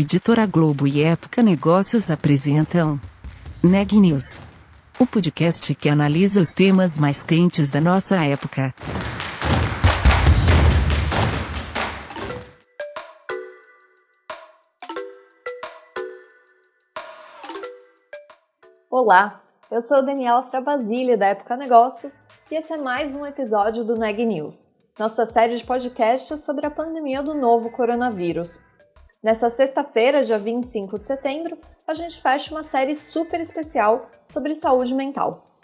Editora 0.00 0.46
Globo 0.46 0.86
e 0.86 1.02
Época 1.02 1.42
Negócios 1.42 2.08
apresentam 2.08 3.00
Neg 3.60 3.98
News, 3.98 4.38
o 4.96 5.04
podcast 5.04 5.74
que 5.74 5.88
analisa 5.88 6.40
os 6.40 6.52
temas 6.52 6.96
mais 6.96 7.24
quentes 7.24 7.68
da 7.68 7.80
nossa 7.80 8.14
época. 8.24 8.72
Olá, 18.88 19.42
eu 19.68 19.82
sou 19.82 20.00
Daniela 20.04 20.44
Travasile 20.44 21.16
da 21.16 21.26
Época 21.26 21.56
Negócios 21.56 22.22
e 22.48 22.54
esse 22.54 22.72
é 22.72 22.76
mais 22.76 23.16
um 23.16 23.26
episódio 23.26 23.82
do 23.82 23.96
Neg 23.96 24.24
News, 24.24 24.70
nossa 24.96 25.26
série 25.26 25.56
de 25.56 25.64
podcasts 25.64 26.44
sobre 26.44 26.66
a 26.66 26.70
pandemia 26.70 27.20
do 27.20 27.34
novo 27.34 27.68
coronavírus. 27.72 28.60
Nessa 29.20 29.50
sexta-feira, 29.50 30.22
dia 30.22 30.38
25 30.38 30.96
de 30.96 31.04
setembro, 31.04 31.58
a 31.84 31.92
gente 31.92 32.22
fecha 32.22 32.54
uma 32.54 32.62
série 32.62 32.94
super 32.94 33.40
especial 33.40 34.08
sobre 34.24 34.54
saúde 34.54 34.94
mental. 34.94 35.56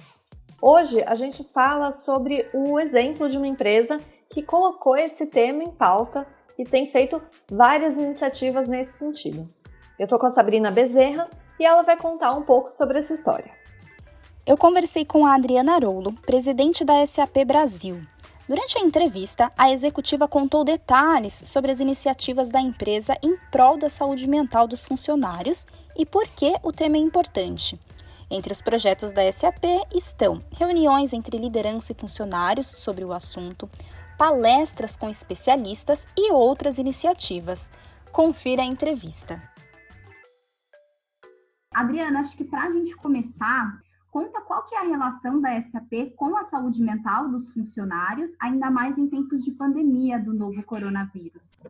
Hoje 0.60 1.04
a 1.06 1.14
gente 1.14 1.44
fala 1.44 1.92
sobre 1.92 2.50
o 2.52 2.80
exemplo 2.80 3.28
de 3.28 3.36
uma 3.36 3.46
empresa 3.46 3.98
que 4.28 4.42
colocou 4.42 4.96
esse 4.96 5.26
tema 5.26 5.62
em 5.62 5.70
pauta 5.70 6.26
e 6.58 6.64
tem 6.64 6.88
feito 6.88 7.22
várias 7.48 7.96
iniciativas 7.96 8.66
nesse 8.66 8.98
sentido. 8.98 9.48
Eu 10.00 10.08
tô 10.08 10.18
com 10.18 10.26
a 10.26 10.30
Sabrina 10.30 10.72
Bezerra 10.72 11.30
e 11.56 11.64
ela 11.64 11.82
vai 11.82 11.96
contar 11.96 12.32
um 12.32 12.42
pouco 12.42 12.72
sobre 12.72 12.98
essa 12.98 13.14
história. 13.14 13.52
Eu 14.44 14.56
conversei 14.56 15.04
com 15.04 15.24
a 15.24 15.34
Adriana 15.36 15.76
Arolo, 15.76 16.12
presidente 16.26 16.84
da 16.84 17.06
SAP 17.06 17.44
Brasil, 17.46 18.00
Durante 18.46 18.76
a 18.76 18.82
entrevista, 18.82 19.48
a 19.56 19.70
executiva 19.70 20.28
contou 20.28 20.64
detalhes 20.64 21.42
sobre 21.46 21.72
as 21.72 21.80
iniciativas 21.80 22.50
da 22.50 22.60
empresa 22.60 23.16
em 23.22 23.38
prol 23.50 23.78
da 23.78 23.88
saúde 23.88 24.28
mental 24.28 24.68
dos 24.68 24.84
funcionários 24.84 25.66
e 25.96 26.04
por 26.04 26.26
que 26.28 26.54
o 26.62 26.70
tema 26.70 26.96
é 26.96 27.00
importante. 27.00 27.78
Entre 28.30 28.52
os 28.52 28.60
projetos 28.60 29.12
da 29.12 29.30
SAP 29.32 29.64
estão 29.94 30.40
reuniões 30.58 31.14
entre 31.14 31.38
liderança 31.38 31.92
e 31.92 31.94
funcionários 31.98 32.66
sobre 32.66 33.02
o 33.02 33.14
assunto, 33.14 33.66
palestras 34.18 34.94
com 34.94 35.08
especialistas 35.08 36.06
e 36.14 36.30
outras 36.30 36.76
iniciativas. 36.76 37.70
Confira 38.12 38.60
a 38.60 38.66
entrevista. 38.66 39.42
Adriana, 41.72 42.20
acho 42.20 42.36
que 42.36 42.44
para 42.44 42.64
a 42.64 42.72
gente 42.72 42.94
começar, 42.96 43.80
Conta 44.14 44.40
qual 44.42 44.64
que 44.64 44.76
é 44.76 44.78
a 44.78 44.84
relação 44.84 45.40
da 45.40 45.60
SAP 45.60 46.14
com 46.14 46.36
a 46.36 46.44
saúde 46.44 46.80
mental 46.80 47.28
dos 47.28 47.50
funcionários, 47.50 48.30
ainda 48.40 48.70
mais 48.70 48.96
em 48.96 49.08
tempos 49.08 49.42
de 49.42 49.50
pandemia 49.50 50.20
do 50.20 50.32
novo 50.32 50.62
coronavírus. 50.62 51.60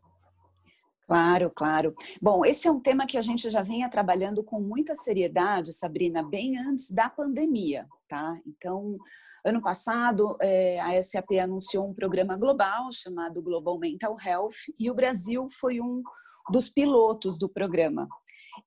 Claro, 1.06 1.50
claro. 1.56 1.94
Bom, 2.20 2.44
esse 2.44 2.68
é 2.68 2.70
um 2.70 2.78
tema 2.78 3.06
que 3.06 3.16
a 3.16 3.22
gente 3.22 3.48
já 3.48 3.62
vinha 3.62 3.88
trabalhando 3.88 4.44
com 4.44 4.60
muita 4.60 4.94
seriedade, 4.94 5.72
Sabrina, 5.72 6.22
bem 6.22 6.58
antes 6.58 6.90
da 6.90 7.08
pandemia, 7.08 7.88
tá? 8.06 8.38
Então, 8.46 8.98
ano 9.42 9.62
passado, 9.62 10.36
é, 10.38 10.76
a 10.82 11.00
SAP 11.02 11.38
anunciou 11.42 11.88
um 11.88 11.94
programa 11.94 12.36
global 12.36 12.92
chamado 12.92 13.40
Global 13.40 13.78
Mental 13.78 14.14
Health 14.22 14.70
e 14.78 14.90
o 14.90 14.94
Brasil 14.94 15.46
foi 15.48 15.80
um 15.80 16.02
dos 16.50 16.68
pilotos 16.68 17.38
do 17.38 17.48
programa. 17.48 18.06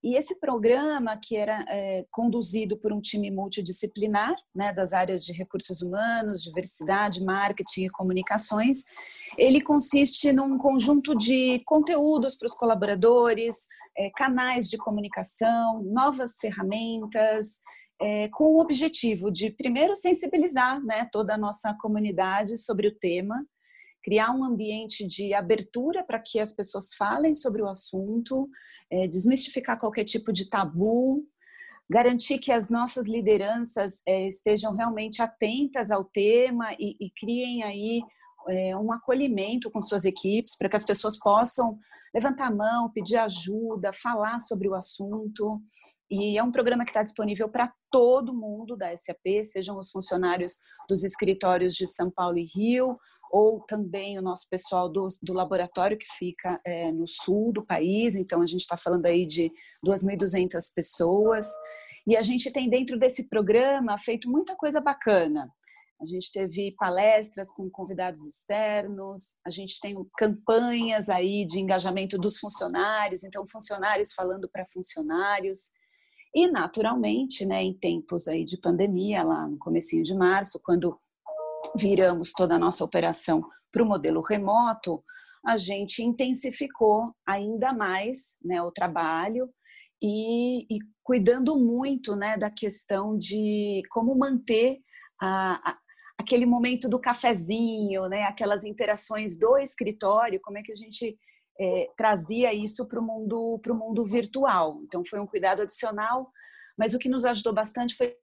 E 0.04 0.16
esse 0.16 0.40
programa, 0.40 1.18
que 1.22 1.36
era 1.36 1.66
é, 1.68 2.06
conduzido 2.12 2.78
por 2.78 2.92
um 2.94 3.02
time 3.02 3.32
multidisciplinar, 3.32 4.36
né, 4.54 4.74
das 4.74 4.94
áreas 4.94 5.24
de 5.24 5.34
recursos 5.34 5.82
humanos, 5.82 6.44
diversidade, 6.44 7.24
marketing 7.24 7.86
e 7.86 7.90
comunicações, 7.90 8.84
ele 9.38 9.62
consiste 9.62 10.32
num 10.32 10.58
conjunto 10.58 11.16
de 11.16 11.62
conteúdos 11.66 12.36
para 12.36 12.46
os 12.46 12.53
colaboradores, 12.53 13.68
é, 13.97 14.09
canais 14.12 14.70
de 14.70 14.78
comunicação, 14.78 15.81
novas 15.84 16.36
ferramentas, 16.40 17.59
é, 18.00 18.30
com 18.30 18.46
o 18.46 18.62
objetivo 18.62 19.31
de, 19.31 19.50
primeiro, 19.50 19.96
sensibilizar 19.96 20.84
né, 20.84 21.08
toda 21.12 21.34
a 21.34 21.38
nossa 21.38 21.76
comunidade 21.80 22.58
sobre 22.58 22.88
o 22.88 22.96
tema, 22.96 23.44
criar 24.07 24.31
um 24.31 24.41
ambiente 24.41 25.06
de 25.06 25.34
abertura 25.34 26.01
para 26.01 26.18
que 26.18 26.40
as 26.40 26.53
pessoas 26.53 26.94
falem 26.97 27.34
sobre 27.34 27.62
o 27.62 27.68
assunto, 27.68 28.47
é, 28.90 29.06
desmistificar 29.06 29.78
qualquer 29.78 30.06
tipo 30.06 30.31
de 30.31 30.50
tabu, 30.50 31.25
garantir 31.90 32.40
que 32.40 32.53
as 32.53 32.69
nossas 32.69 33.06
lideranças 33.06 34.01
é, 34.07 34.25
estejam 34.25 34.73
realmente 34.73 35.22
atentas 35.22 35.91
ao 35.91 36.06
tema 36.06 36.72
e, 36.79 36.96
e 37.01 37.12
criem 37.19 37.63
aí 37.63 38.01
é, 38.47 38.78
um 38.78 38.94
acolhimento 38.94 39.69
com 39.69 39.81
suas 39.81 40.06
equipes 40.06 40.57
para 40.57 40.69
que 40.69 40.78
as 40.78 40.85
pessoas 40.85 41.19
possam 41.19 41.78
levantar 42.16 42.47
a 42.47 42.56
mão, 42.56 42.90
pedir 42.90 43.17
ajuda, 43.17 43.91
falar 43.91 44.40
sobre 44.40 44.69
o 44.69 44.73
assunto. 44.73 45.62
E 46.09 46.38
é 46.38 46.44
um 46.44 46.51
programa 46.51 46.85
que 46.85 46.91
está 46.91 47.03
disponível 47.03 47.50
para 47.50 47.73
todo 47.91 48.34
mundo 48.34 48.78
da 48.78 48.96
SAP, 48.96 49.44
sejam 49.44 49.78
os 49.78 49.91
funcionários 49.91 50.59
dos 50.88 51.03
escritórios 51.03 51.73
de 51.73 51.85
São 51.85 52.09
Paulo 52.09 52.38
e 52.38 52.46
Rio, 52.46 52.97
ou 53.32 53.62
também 53.62 54.18
o 54.18 54.22
nosso 54.22 54.48
pessoal 54.50 54.90
do, 54.90 55.08
do 55.22 55.34
laboratório 55.34 55.98
que 55.98 56.08
fica 56.18 56.60
é, 56.66 56.92
no 56.92 57.08
sul 57.08 57.52
do 57.52 57.66
país, 57.66 58.16
então 58.16 58.42
a 58.42 58.46
gente 58.46 58.62
está 58.62 58.78
falando 58.78 59.06
aí 59.06 59.26
de 59.26 59.52
2.200 59.86 60.58
pessoas, 60.76 61.48
e 62.06 62.16
a 62.16 62.22
gente 62.22 62.52
tem 62.52 62.70
dentro 62.70 62.98
desse 62.98 63.28
programa 63.28 63.98
feito 63.98 64.30
muita 64.30 64.56
coisa 64.56 64.80
bacana. 64.80 65.52
A 66.00 66.06
gente 66.06 66.32
teve 66.32 66.76
palestras 66.78 67.52
com 67.52 67.70
convidados 67.70 68.22
externos, 68.22 69.38
a 69.46 69.50
gente 69.50 69.80
tem 69.82 69.96
campanhas 70.16 71.09
aí 71.09 71.46
de 71.46 71.59
engajamento 71.59 72.18
dos 72.18 72.38
funcionários, 72.38 73.24
então 73.24 73.44
funcionários 73.48 74.14
falando 74.14 74.48
para 74.48 74.66
funcionários. 74.72 75.72
E 76.36 76.48
naturalmente, 76.48 77.46
né, 77.46 77.64
em 77.64 77.74
tempos 77.74 78.28
aí 78.28 78.46
de 78.46 78.58
pandemia, 78.58 79.24
lá 79.24 79.48
no 79.48 79.58
comecinho 79.58 80.04
de 80.04 80.14
março, 80.14 80.62
quando 80.64 81.00
viramos 81.78 82.31
toda 82.31 82.56
a 82.56 82.59
nossa 82.59 82.84
operação 82.84 83.41
para 83.72 83.84
o 83.84 83.85
modelo 83.85 84.22
remoto, 84.22 85.03
a 85.45 85.57
gente 85.57 86.03
intensificou 86.03 87.13
ainda 87.25 87.72
mais 87.73 88.38
né, 88.44 88.62
o 88.62 88.72
trabalho 88.72 89.50
e, 90.01 90.63
e, 90.63 90.79
cuidando 91.03 91.57
muito 91.57 92.16
né, 92.16 92.38
da 92.38 92.50
questão 92.50 93.16
de 93.16 93.81
como 93.90 94.17
manter 94.17 94.79
a, 95.22 95.72
a, 95.72 95.78
aquele 96.19 96.46
momento 96.46 96.90
do 96.90 97.00
cafezinho, 97.00 98.07
né, 98.09 98.23
aquelas 98.23 98.63
interações 98.66 99.40
do 99.40 99.57
escritório, 99.57 100.40
como 100.44 100.57
é 100.57 100.62
que 100.62 100.72
a 100.72 100.75
gente 100.75 101.17
é, 101.59 101.88
trazia 101.96 102.53
isso 102.53 102.88
para 102.88 103.00
o 103.00 103.03
mundo, 103.03 103.59
mundo 103.69 104.06
virtual. 104.06 104.81
Então, 104.84 105.03
foi 105.06 105.19
um 105.19 105.28
cuidado 105.28 105.62
adicional, 105.62 106.29
mas 106.78 106.94
o 106.94 107.00
que 107.00 107.09
nos 107.09 107.25
ajudou 107.25 107.53
bastante 107.53 107.96
foi 107.96 108.16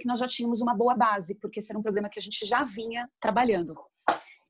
que 0.00 0.06
nós 0.06 0.18
já 0.18 0.26
tínhamos 0.26 0.60
uma 0.60 0.74
boa 0.74 0.94
base, 0.94 1.34
porque 1.34 1.60
esse 1.60 1.70
era 1.70 1.78
um 1.78 1.82
programa 1.82 2.08
que 2.08 2.18
a 2.18 2.22
gente 2.22 2.44
já 2.46 2.64
vinha 2.64 3.08
trabalhando. 3.20 3.74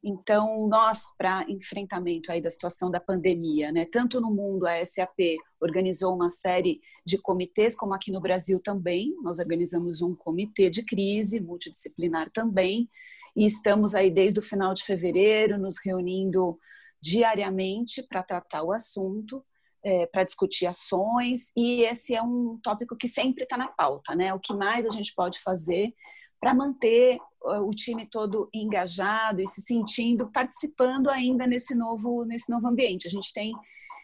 Então, 0.04 0.68
nós, 0.68 1.02
para 1.18 1.44
enfrentamento 1.48 2.30
aí 2.30 2.40
da 2.40 2.50
situação 2.50 2.90
da 2.90 3.00
pandemia, 3.00 3.72
né, 3.72 3.86
tanto 3.86 4.20
no 4.20 4.32
mundo, 4.32 4.66
a 4.66 4.84
SAP 4.84 5.36
organizou 5.60 6.14
uma 6.14 6.30
série 6.30 6.80
de 7.04 7.18
comitês, 7.18 7.74
como 7.74 7.92
aqui 7.92 8.12
no 8.12 8.20
Brasil 8.20 8.60
também, 8.60 9.12
nós 9.22 9.38
organizamos 9.38 10.02
um 10.02 10.14
comitê 10.14 10.70
de 10.70 10.84
crise 10.84 11.40
multidisciplinar 11.40 12.30
também, 12.30 12.88
e 13.34 13.44
estamos 13.44 13.94
aí 13.94 14.10
desde 14.10 14.38
o 14.38 14.42
final 14.42 14.74
de 14.74 14.84
fevereiro 14.84 15.58
nos 15.58 15.76
reunindo 15.84 16.58
diariamente 17.02 18.02
para 18.02 18.22
tratar 18.22 18.62
o 18.62 18.72
assunto 18.72 19.44
é, 19.86 20.04
para 20.04 20.24
discutir 20.24 20.66
ações, 20.66 21.52
e 21.56 21.82
esse 21.82 22.12
é 22.12 22.20
um 22.20 22.58
tópico 22.60 22.96
que 22.96 23.06
sempre 23.06 23.44
está 23.44 23.56
na 23.56 23.68
pauta, 23.68 24.16
né? 24.16 24.34
O 24.34 24.40
que 24.40 24.52
mais 24.52 24.84
a 24.84 24.90
gente 24.90 25.14
pode 25.14 25.38
fazer 25.40 25.94
para 26.40 26.52
manter 26.52 27.18
o 27.40 27.70
time 27.70 28.04
todo 28.04 28.50
engajado 28.52 29.40
e 29.40 29.46
se 29.46 29.62
sentindo, 29.62 30.28
participando 30.32 31.08
ainda 31.08 31.46
nesse 31.46 31.72
novo, 31.76 32.24
nesse 32.24 32.50
novo 32.50 32.66
ambiente. 32.66 33.06
A 33.06 33.10
gente 33.10 33.32
tem 33.32 33.54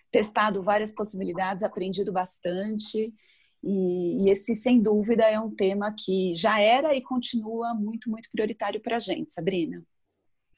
testado 0.08 0.62
várias 0.62 0.94
possibilidades, 0.94 1.64
aprendido 1.64 2.12
bastante, 2.12 3.12
e, 3.60 4.24
e 4.24 4.30
esse, 4.30 4.54
sem 4.54 4.80
dúvida, 4.80 5.24
é 5.24 5.40
um 5.40 5.50
tema 5.50 5.92
que 5.92 6.32
já 6.32 6.60
era 6.60 6.94
e 6.94 7.02
continua 7.02 7.74
muito, 7.74 8.08
muito 8.08 8.28
prioritário 8.30 8.80
para 8.80 8.96
a 8.96 9.00
gente, 9.00 9.32
Sabrina. 9.32 9.82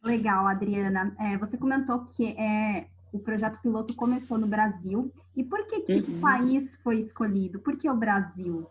Legal, 0.03 0.47
Adriana. 0.47 1.17
É, 1.19 1.39
você 1.39 1.57
comentou 1.57 2.05
que 2.05 2.27
é 2.39 2.89
o 3.15 3.21
projeto 3.21 3.61
piloto 3.63 3.95
começou 3.95 4.37
no 4.37 4.47
Brasil. 4.47 5.13
E 5.37 5.45
por 5.45 5.65
que, 5.69 5.81
que 5.81 5.95
uhum. 5.95 6.19
o 6.19 6.21
país 6.21 6.77
foi 6.83 6.99
escolhido? 6.99 7.61
Por 7.61 7.79
que 7.79 7.89
o 7.89 7.97
Brasil? 7.97 8.67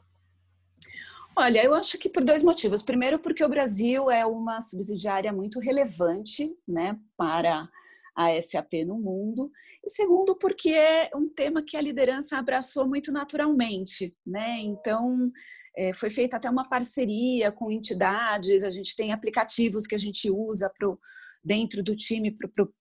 Olha, 1.33 1.63
eu 1.63 1.73
acho 1.73 1.97
que 1.97 2.09
por 2.09 2.23
dois 2.23 2.43
motivos. 2.43 2.83
Primeiro, 2.83 3.17
porque 3.17 3.43
o 3.43 3.49
Brasil 3.49 4.11
é 4.11 4.25
uma 4.25 4.59
subsidiária 4.59 5.31
muito 5.31 5.59
relevante 5.59 6.53
né, 6.67 6.99
para 7.15 7.69
a 8.15 8.41
SAP 8.41 8.85
no 8.85 8.99
mundo. 8.99 9.49
E 9.81 9.89
segundo, 9.89 10.35
porque 10.35 10.69
é 10.69 11.09
um 11.15 11.29
tema 11.29 11.63
que 11.63 11.77
a 11.77 11.81
liderança 11.81 12.37
abraçou 12.37 12.85
muito 12.85 13.13
naturalmente. 13.13 14.13
Né? 14.27 14.59
Então, 14.59 15.31
é, 15.75 15.93
foi 15.93 16.09
feita 16.09 16.35
até 16.35 16.49
uma 16.49 16.67
parceria 16.67 17.49
com 17.49 17.71
entidades, 17.71 18.63
a 18.63 18.69
gente 18.69 18.93
tem 18.95 19.13
aplicativos 19.13 19.87
que 19.87 19.95
a 19.95 19.99
gente 19.99 20.29
usa 20.29 20.69
para 20.69 20.87
dentro 21.43 21.83
do 21.83 21.95
time 21.95 22.35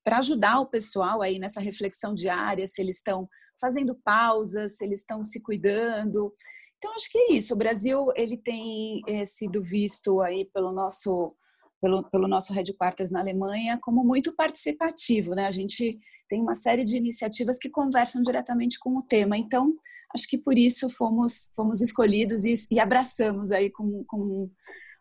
para 0.04 0.18
ajudar 0.18 0.60
o 0.60 0.66
pessoal 0.66 1.20
aí 1.20 1.38
nessa 1.38 1.60
reflexão 1.60 2.14
diária, 2.14 2.66
se 2.66 2.80
eles 2.80 2.96
estão 2.96 3.28
fazendo 3.60 3.94
pausas, 4.04 4.76
se 4.76 4.84
eles 4.84 5.00
estão 5.00 5.22
se 5.22 5.40
cuidando. 5.42 6.32
Então, 6.78 6.94
acho 6.94 7.10
que 7.10 7.18
é 7.18 7.32
isso. 7.32 7.54
O 7.54 7.56
Brasil 7.56 8.06
ele 8.16 8.36
tem 8.36 9.02
é, 9.08 9.24
sido 9.24 9.62
visto 9.62 10.20
aí 10.20 10.44
pelo 10.52 10.72
nosso 10.72 11.34
pelo, 11.80 12.04
pelo 12.10 12.28
nosso 12.28 12.52
headquarters 12.52 13.10
na 13.10 13.18
Alemanha 13.18 13.76
como 13.82 14.04
muito 14.04 14.32
participativo, 14.36 15.34
né? 15.34 15.46
A 15.46 15.50
gente 15.50 15.98
tem 16.28 16.40
uma 16.40 16.54
série 16.54 16.84
de 16.84 16.96
iniciativas 16.96 17.58
que 17.58 17.68
conversam 17.68 18.22
diretamente 18.22 18.78
com 18.78 18.96
o 18.96 19.02
tema. 19.02 19.36
Então, 19.36 19.74
acho 20.14 20.28
que 20.28 20.38
por 20.38 20.56
isso 20.56 20.88
fomos 20.88 21.50
fomos 21.56 21.80
escolhidos 21.80 22.44
e, 22.44 22.54
e 22.70 22.78
abraçamos 22.78 23.50
aí 23.50 23.68
com, 23.70 24.04
com 24.04 24.48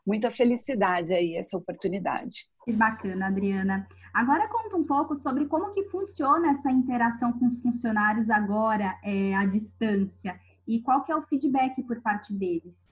muita 0.05 0.31
felicidade 0.31 1.13
aí 1.13 1.35
essa 1.35 1.57
oportunidade. 1.57 2.50
Que 2.63 2.71
bacana, 2.71 3.27
Adriana. 3.27 3.87
Agora 4.13 4.47
conta 4.47 4.75
um 4.75 4.83
pouco 4.83 5.15
sobre 5.15 5.45
como 5.45 5.71
que 5.71 5.85
funciona 5.85 6.51
essa 6.51 6.69
interação 6.69 7.31
com 7.33 7.45
os 7.45 7.61
funcionários 7.61 8.29
agora 8.29 8.99
é, 9.03 9.33
à 9.35 9.45
distância 9.45 10.39
e 10.67 10.81
qual 10.81 11.03
que 11.03 11.11
é 11.11 11.15
o 11.15 11.21
feedback 11.23 11.81
por 11.83 12.01
parte 12.01 12.33
deles. 12.33 12.87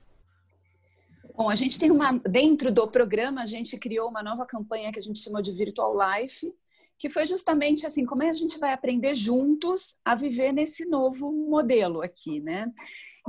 Bom, 1.35 1.49
a 1.49 1.55
gente 1.55 1.79
tem 1.79 1.91
uma 1.91 2.11
dentro 2.11 2.71
do 2.71 2.87
programa 2.87 3.41
a 3.41 3.45
gente 3.45 3.77
criou 3.77 4.09
uma 4.09 4.23
nova 4.23 4.45
campanha 4.45 4.91
que 4.91 4.99
a 4.99 5.01
gente 5.01 5.19
chamou 5.19 5.41
de 5.41 5.51
Virtual 5.51 5.95
Life, 5.95 6.53
que 6.97 7.09
foi 7.09 7.25
justamente 7.25 7.85
assim 7.85 8.05
como 8.05 8.23
a 8.23 8.33
gente 8.33 8.59
vai 8.59 8.73
aprender 8.73 9.13
juntos 9.13 9.99
a 10.03 10.15
viver 10.15 10.51
nesse 10.51 10.85
novo 10.85 11.31
modelo 11.31 12.01
aqui, 12.01 12.41
né? 12.41 12.71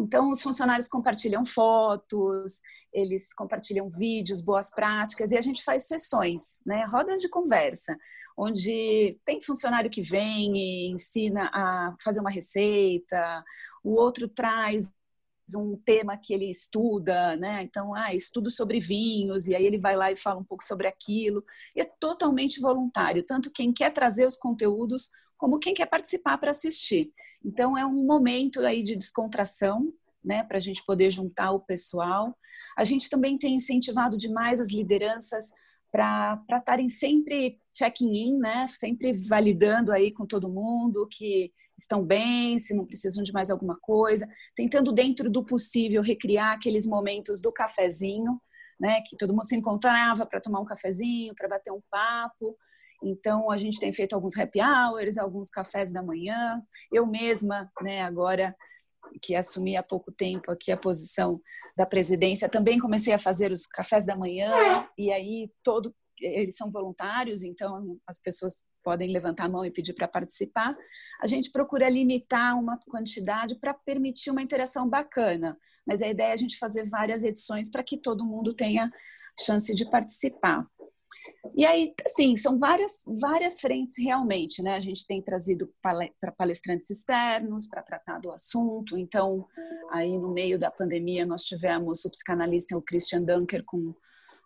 Então, 0.00 0.30
os 0.30 0.42
funcionários 0.42 0.88
compartilham 0.88 1.44
fotos, 1.44 2.60
eles 2.92 3.32
compartilham 3.34 3.88
vídeos, 3.90 4.40
boas 4.40 4.70
práticas, 4.70 5.30
e 5.30 5.36
a 5.36 5.40
gente 5.40 5.62
faz 5.62 5.86
sessões, 5.86 6.58
né? 6.64 6.84
rodas 6.86 7.20
de 7.20 7.28
conversa, 7.28 7.96
onde 8.36 9.20
tem 9.24 9.42
funcionário 9.42 9.90
que 9.90 10.02
vem 10.02 10.56
e 10.56 10.90
ensina 10.90 11.50
a 11.52 11.94
fazer 12.02 12.20
uma 12.20 12.30
receita, 12.30 13.44
o 13.84 13.92
outro 13.92 14.26
traz 14.26 14.90
um 15.54 15.76
tema 15.76 16.16
que 16.16 16.32
ele 16.32 16.48
estuda, 16.48 17.36
né? 17.36 17.62
Então, 17.62 17.92
ah, 17.92 18.14
estudo 18.14 18.48
sobre 18.48 18.78
vinhos, 18.78 19.48
e 19.48 19.54
aí 19.54 19.66
ele 19.66 19.78
vai 19.78 19.96
lá 19.96 20.10
e 20.12 20.16
fala 20.16 20.40
um 20.40 20.44
pouco 20.44 20.62
sobre 20.62 20.86
aquilo. 20.86 21.44
E 21.74 21.80
é 21.80 21.84
totalmente 21.84 22.60
voluntário, 22.60 23.24
tanto 23.24 23.50
quem 23.50 23.72
quer 23.72 23.92
trazer 23.92 24.26
os 24.26 24.36
conteúdos, 24.36 25.10
como 25.36 25.58
quem 25.58 25.74
quer 25.74 25.86
participar 25.86 26.38
para 26.38 26.50
assistir. 26.50 27.12
Então, 27.44 27.76
é 27.76 27.84
um 27.84 28.04
momento 28.04 28.60
aí 28.60 28.82
de 28.82 28.96
descontração, 28.96 29.92
né, 30.22 30.42
para 30.44 30.58
a 30.58 30.60
gente 30.60 30.84
poder 30.84 31.10
juntar 31.10 31.52
o 31.52 31.60
pessoal. 31.60 32.36
A 32.76 32.84
gente 32.84 33.08
também 33.08 33.38
tem 33.38 33.54
incentivado 33.54 34.16
demais 34.16 34.60
as 34.60 34.70
lideranças 34.70 35.50
para 35.90 36.40
estarem 36.52 36.88
sempre 36.88 37.58
checking 37.76 38.14
in, 38.14 38.34
né, 38.38 38.66
sempre 38.68 39.12
validando 39.12 39.92
aí 39.92 40.12
com 40.12 40.26
todo 40.26 40.48
mundo 40.48 41.08
que 41.10 41.52
estão 41.76 42.04
bem, 42.04 42.58
se 42.58 42.74
não 42.74 42.84
precisam 42.84 43.24
de 43.24 43.32
mais 43.32 43.50
alguma 43.50 43.78
coisa, 43.80 44.28
tentando 44.54 44.92
dentro 44.92 45.30
do 45.30 45.44
possível 45.44 46.02
recriar 46.02 46.52
aqueles 46.52 46.86
momentos 46.86 47.40
do 47.40 47.50
cafezinho, 47.50 48.40
né, 48.78 49.00
que 49.06 49.16
todo 49.16 49.34
mundo 49.34 49.46
se 49.46 49.56
encontrava 49.56 50.26
para 50.26 50.40
tomar 50.40 50.60
um 50.60 50.64
cafezinho, 50.64 51.34
para 51.34 51.48
bater 51.48 51.72
um 51.72 51.82
papo. 51.90 52.56
Então, 53.02 53.50
a 53.50 53.58
gente 53.58 53.80
tem 53.80 53.92
feito 53.92 54.14
alguns 54.14 54.36
happy 54.38 54.60
hours, 54.60 55.18
alguns 55.18 55.48
cafés 55.48 55.92
da 55.92 56.02
manhã. 56.02 56.62
Eu 56.92 57.06
mesma, 57.06 57.70
né, 57.82 58.02
agora 58.02 58.54
que 59.22 59.34
assumi 59.34 59.76
há 59.76 59.82
pouco 59.82 60.12
tempo 60.12 60.50
aqui 60.50 60.70
a 60.70 60.76
posição 60.76 61.40
da 61.76 61.86
presidência, 61.86 62.48
também 62.48 62.78
comecei 62.78 63.12
a 63.12 63.18
fazer 63.18 63.50
os 63.50 63.66
cafés 63.66 64.06
da 64.06 64.14
manhã 64.16 64.86
e 64.96 65.10
aí 65.10 65.50
todo 65.64 65.94
eles 66.20 66.56
são 66.56 66.70
voluntários, 66.70 67.42
então 67.42 67.90
as 68.06 68.20
pessoas 68.20 68.58
podem 68.82 69.12
levantar 69.12 69.44
a 69.44 69.48
mão 69.48 69.64
e 69.64 69.70
pedir 69.70 69.94
para 69.94 70.08
participar. 70.08 70.76
A 71.20 71.26
gente 71.26 71.50
procura 71.50 71.88
limitar 71.88 72.58
uma 72.58 72.78
quantidade 72.88 73.58
para 73.58 73.74
permitir 73.74 74.30
uma 74.30 74.42
interação 74.42 74.88
bacana, 74.88 75.58
mas 75.86 76.02
a 76.02 76.08
ideia 76.08 76.30
é 76.30 76.32
a 76.32 76.36
gente 76.36 76.58
fazer 76.58 76.88
várias 76.88 77.22
edições 77.22 77.70
para 77.70 77.82
que 77.82 77.96
todo 77.96 78.24
mundo 78.24 78.54
tenha 78.54 78.90
chance 79.38 79.74
de 79.74 79.88
participar. 79.88 80.66
E 81.56 81.64
aí, 81.64 81.94
assim, 82.04 82.36
são 82.36 82.58
várias, 82.58 83.02
várias 83.18 83.60
frentes 83.60 83.96
realmente, 83.98 84.62
né? 84.62 84.76
A 84.76 84.80
gente 84.80 85.06
tem 85.06 85.22
trazido 85.22 85.72
para 85.80 86.32
palestrantes 86.36 86.90
externos 86.90 87.66
para 87.66 87.82
tratar 87.82 88.18
do 88.20 88.30
assunto. 88.30 88.96
Então, 88.96 89.46
aí 89.90 90.18
no 90.18 90.32
meio 90.32 90.58
da 90.58 90.70
pandemia, 90.70 91.24
nós 91.24 91.44
tivemos 91.44 92.04
o 92.04 92.10
psicanalista 92.10 92.76
o 92.76 92.82
Christian 92.82 93.22
Dunker 93.22 93.64
com, 93.64 93.94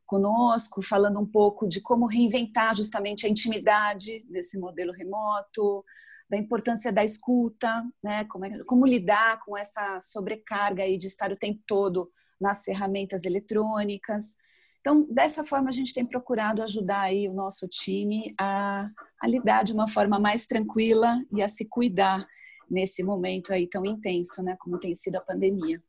conosco, 0.07 0.81
falando 0.83 1.19
um 1.19 1.27
pouco 1.27 1.67
de 1.67 1.81
como 1.81 2.07
reinventar 2.07 2.75
justamente 2.77 3.27
a 3.27 3.29
intimidade 3.29 4.25
desse 4.31 4.57
modelo 4.59 4.93
remoto, 4.93 5.85
da 6.31 6.37
importância 6.37 6.93
da 6.93 7.03
escuta, 7.03 7.85
né? 8.03 8.25
Como, 8.27 8.45
é, 8.45 8.65
como 8.65 8.87
lidar 8.87 9.41
com 9.45 9.59
essa 9.59 9.99
sobrecarga 9.99 10.85
aí 10.85 10.97
de 10.97 11.09
estar 11.09 11.33
o 11.33 11.37
tempo 11.37 11.61
todo 11.67 12.11
nas 12.41 12.63
ferramentas 12.63 13.25
eletrônicas. 13.25 14.37
Então, 14.87 15.07
dessa 15.11 15.43
forma, 15.43 15.71
a 15.71 15.73
gente 15.73 15.95
tem 15.95 16.05
procurado 16.05 16.63
ajudar 16.63 17.01
aí 17.01 17.27
o 17.27 17.33
nosso 17.33 17.67
time 17.67 18.35
a, 18.39 18.91
a 19.19 19.27
lidar 19.27 19.65
de 19.65 19.73
uma 19.73 19.89
forma 19.89 20.19
mais 20.19 20.45
tranquila 20.45 21.25
e 21.33 21.43
a 21.43 21.49
se 21.49 21.67
cuidar 21.67 22.27
nesse 22.71 23.03
momento 23.03 23.51
aí 23.51 23.67
tão 23.67 23.87
intenso, 23.87 24.43
né, 24.43 24.55
como 24.61 24.79
tem 24.79 24.95
sido 24.95 25.17
a 25.17 25.23
pandemia. 25.23 25.81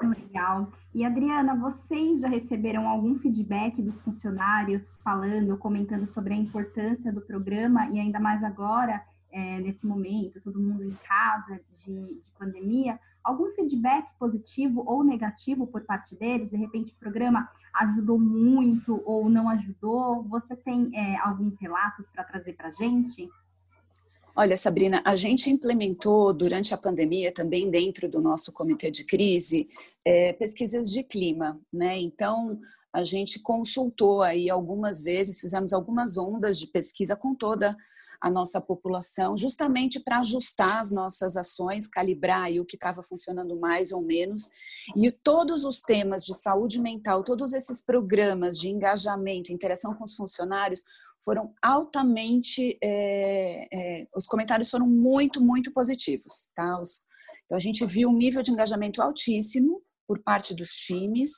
Legal. 0.00 0.70
E 0.94 1.04
Adriana, 1.04 1.56
vocês 1.56 2.20
já 2.20 2.28
receberam 2.28 2.88
algum 2.88 3.18
feedback 3.18 3.82
dos 3.82 4.00
funcionários 4.00 4.96
falando, 5.02 5.58
comentando 5.58 6.06
sobre 6.06 6.32
a 6.32 6.36
importância 6.36 7.12
do 7.12 7.20
programa 7.20 7.90
e 7.90 7.98
ainda 7.98 8.20
mais 8.20 8.44
agora, 8.44 9.04
é, 9.32 9.58
nesse 9.58 9.84
momento, 9.84 10.40
todo 10.40 10.62
mundo 10.62 10.84
em 10.84 10.96
casa 11.04 11.60
de, 11.72 12.20
de 12.20 12.30
pandemia? 12.38 12.96
Algum 13.24 13.50
feedback 13.56 14.06
positivo 14.20 14.84
ou 14.86 15.02
negativo 15.02 15.66
por 15.66 15.82
parte 15.82 16.14
deles? 16.14 16.48
De 16.48 16.56
repente, 16.56 16.92
o 16.92 16.96
programa 16.96 17.48
ajudou 17.74 18.18
muito 18.18 19.02
ou 19.04 19.28
não 19.28 19.48
ajudou? 19.48 20.22
Você 20.24 20.56
tem 20.56 20.90
é, 20.94 21.16
alguns 21.18 21.56
relatos 21.58 22.06
para 22.06 22.24
trazer 22.24 22.54
para 22.54 22.68
a 22.68 22.72
gente? 22.72 23.28
Olha, 24.34 24.56
Sabrina, 24.56 25.02
a 25.04 25.16
gente 25.16 25.50
implementou 25.50 26.32
durante 26.32 26.72
a 26.72 26.78
pandemia, 26.78 27.32
também 27.32 27.70
dentro 27.70 28.08
do 28.08 28.20
nosso 28.20 28.52
comitê 28.52 28.90
de 28.90 29.04
crise, 29.04 29.68
é, 30.04 30.32
pesquisas 30.32 30.90
de 30.90 31.02
clima, 31.02 31.60
né? 31.72 31.98
Então, 31.98 32.58
a 32.92 33.04
gente 33.04 33.40
consultou 33.40 34.22
aí 34.22 34.48
algumas 34.48 35.02
vezes, 35.02 35.40
fizemos 35.40 35.72
algumas 35.72 36.16
ondas 36.16 36.58
de 36.58 36.66
pesquisa 36.66 37.16
com 37.16 37.34
toda 37.34 37.70
a 37.70 37.76
nossa 38.28 38.60
população, 38.60 39.36
justamente 39.36 39.98
para 40.00 40.18
ajustar 40.18 40.80
as 40.80 40.90
nossas 40.90 41.36
ações, 41.36 41.88
calibrar 41.88 42.50
o 42.60 42.66
que 42.66 42.76
estava 42.76 43.02
funcionando 43.02 43.58
mais 43.58 43.92
ou 43.92 44.02
menos. 44.02 44.50
E 44.94 45.10
todos 45.10 45.64
os 45.64 45.80
temas 45.80 46.24
de 46.24 46.34
saúde 46.34 46.78
mental, 46.78 47.24
todos 47.24 47.54
esses 47.54 47.80
programas 47.80 48.58
de 48.58 48.68
engajamento, 48.68 49.52
interação 49.52 49.94
com 49.94 50.04
os 50.04 50.14
funcionários, 50.14 50.84
foram 51.24 51.54
altamente. 51.62 52.78
É, 52.82 53.68
é, 53.72 54.06
os 54.14 54.26
comentários 54.26 54.68
foram 54.68 54.86
muito, 54.86 55.40
muito 55.40 55.72
positivos. 55.72 56.50
Tá? 56.54 56.78
Os, 56.78 57.06
então, 57.44 57.56
a 57.56 57.60
gente 57.60 57.84
viu 57.86 58.10
um 58.10 58.16
nível 58.16 58.42
de 58.42 58.50
engajamento 58.50 59.00
altíssimo 59.00 59.82
por 60.06 60.18
parte 60.22 60.54
dos 60.54 60.70
times 60.70 61.30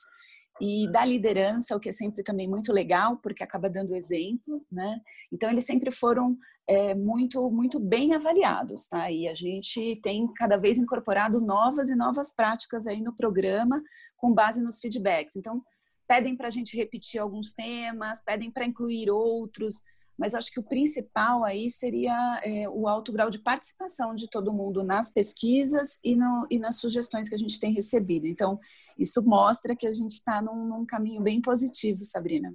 e 0.61 0.89
da 0.91 1.03
liderança, 1.03 1.75
o 1.75 1.79
que 1.79 1.89
é 1.89 1.91
sempre 1.91 2.23
também 2.23 2.47
muito 2.47 2.71
legal, 2.71 3.17
porque 3.17 3.43
acaba 3.43 3.69
dando 3.69 3.95
exemplo, 3.95 4.65
né? 4.71 5.01
Então, 5.31 5.49
eles 5.49 5.65
sempre 5.65 5.91
foram 5.91 6.37
é, 6.67 6.93
muito, 6.95 7.49
muito 7.51 7.79
bem 7.79 8.13
avaliados, 8.13 8.87
tá? 8.87 9.11
E 9.11 9.27
a 9.27 9.33
gente 9.33 9.99
tem 10.01 10.31
cada 10.33 10.57
vez 10.57 10.77
incorporado 10.77 11.41
novas 11.41 11.89
e 11.89 11.95
novas 11.95 12.33
práticas 12.33 12.87
aí 12.87 13.01
no 13.01 13.15
programa 13.15 13.81
com 14.15 14.33
base 14.33 14.63
nos 14.63 14.79
feedbacks. 14.79 15.35
Então, 15.35 15.61
pedem 16.07 16.35
para 16.35 16.47
a 16.47 16.51
gente 16.51 16.77
repetir 16.77 17.19
alguns 17.19 17.53
temas, 17.53 18.23
pedem 18.23 18.51
para 18.51 18.65
incluir 18.65 19.09
outros, 19.09 19.81
mas 20.17 20.35
acho 20.35 20.51
que 20.51 20.59
o 20.59 20.63
principal 20.63 21.43
aí 21.43 21.69
seria 21.69 22.41
é, 22.43 22.69
o 22.69 22.87
alto 22.87 23.11
grau 23.11 23.29
de 23.29 23.39
participação 23.39 24.13
de 24.13 24.29
todo 24.29 24.53
mundo 24.53 24.83
nas 24.83 25.11
pesquisas 25.11 25.99
e, 26.03 26.15
no, 26.15 26.47
e 26.49 26.59
nas 26.59 26.77
sugestões 26.77 27.27
que 27.27 27.35
a 27.35 27.37
gente 27.37 27.59
tem 27.59 27.73
recebido. 27.73 28.27
Então, 28.27 28.59
isso 28.97 29.23
mostra 29.27 29.75
que 29.75 29.87
a 29.87 29.91
gente 29.91 30.11
está 30.11 30.41
num, 30.41 30.67
num, 30.67 30.85
caminho 30.85 31.21
bem 31.21 31.41
positivo, 31.41 32.03
Sabrina. 32.03 32.53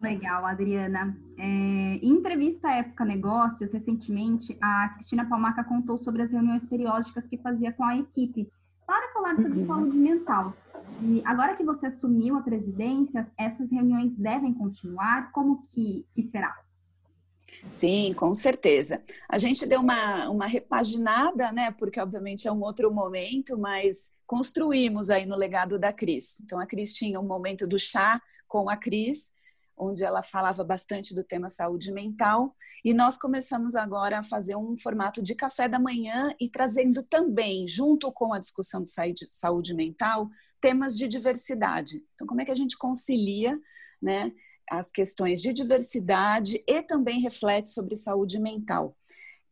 Legal, 0.00 0.44
Adriana. 0.44 1.18
É, 1.38 1.42
em 1.42 2.08
entrevista 2.08 2.68
à 2.68 2.76
Época 2.76 3.04
Negócios, 3.04 3.72
recentemente, 3.72 4.56
a 4.60 4.90
Cristina 4.90 5.28
Palmaca 5.28 5.64
contou 5.64 5.98
sobre 5.98 6.22
as 6.22 6.30
reuniões 6.30 6.64
periódicas 6.64 7.26
que 7.26 7.38
fazia 7.38 7.72
com 7.72 7.84
a 7.84 7.96
equipe 7.96 8.48
para 8.86 9.12
falar 9.12 9.36
sobre 9.36 9.60
uhum. 9.60 9.66
saúde 9.66 9.96
mental. 9.96 10.54
E 11.02 11.22
agora 11.24 11.56
que 11.56 11.64
você 11.64 11.86
assumiu 11.86 12.36
a 12.36 12.42
presidência, 12.42 13.26
essas 13.38 13.70
reuniões 13.70 14.14
devem 14.14 14.54
continuar? 14.54 15.32
Como 15.32 15.62
que, 15.66 16.06
que 16.14 16.22
será? 16.22 16.54
Sim, 17.70 18.12
com 18.14 18.32
certeza. 18.34 19.02
A 19.28 19.38
gente 19.38 19.66
deu 19.66 19.80
uma, 19.80 20.28
uma 20.28 20.46
repaginada, 20.46 21.50
né? 21.52 21.70
Porque 21.72 22.00
obviamente 22.00 22.46
é 22.46 22.52
um 22.52 22.60
outro 22.60 22.92
momento, 22.92 23.58
mas 23.58 24.10
construímos 24.26 25.10
aí 25.10 25.26
no 25.26 25.36
legado 25.36 25.78
da 25.78 25.92
Cris. 25.92 26.40
Então 26.40 26.58
a 26.58 26.66
Cris 26.66 26.92
tinha 26.92 27.20
um 27.20 27.26
momento 27.26 27.66
do 27.66 27.78
chá 27.78 28.20
com 28.46 28.68
a 28.68 28.76
Cris, 28.76 29.32
onde 29.76 30.04
ela 30.04 30.22
falava 30.22 30.62
bastante 30.62 31.14
do 31.14 31.24
tema 31.24 31.48
saúde 31.48 31.92
mental. 31.92 32.54
E 32.84 32.94
nós 32.94 33.18
começamos 33.18 33.74
agora 33.74 34.18
a 34.18 34.22
fazer 34.22 34.56
um 34.56 34.76
formato 34.76 35.22
de 35.22 35.34
café 35.34 35.68
da 35.68 35.78
manhã 35.78 36.34
e 36.40 36.48
trazendo 36.48 37.02
também, 37.02 37.66
junto 37.66 38.12
com 38.12 38.32
a 38.32 38.38
discussão 38.38 38.84
de 38.84 38.90
saúde 39.30 39.74
mental, 39.74 40.28
temas 40.64 40.96
de 40.96 41.06
diversidade. 41.06 42.02
Então, 42.14 42.26
como 42.26 42.40
é 42.40 42.44
que 42.46 42.50
a 42.50 42.54
gente 42.54 42.78
concilia 42.78 43.60
né, 44.00 44.32
as 44.70 44.90
questões 44.90 45.42
de 45.42 45.52
diversidade 45.52 46.64
e 46.66 46.80
também 46.80 47.20
reflete 47.20 47.68
sobre 47.68 47.94
saúde 47.94 48.40
mental? 48.40 48.96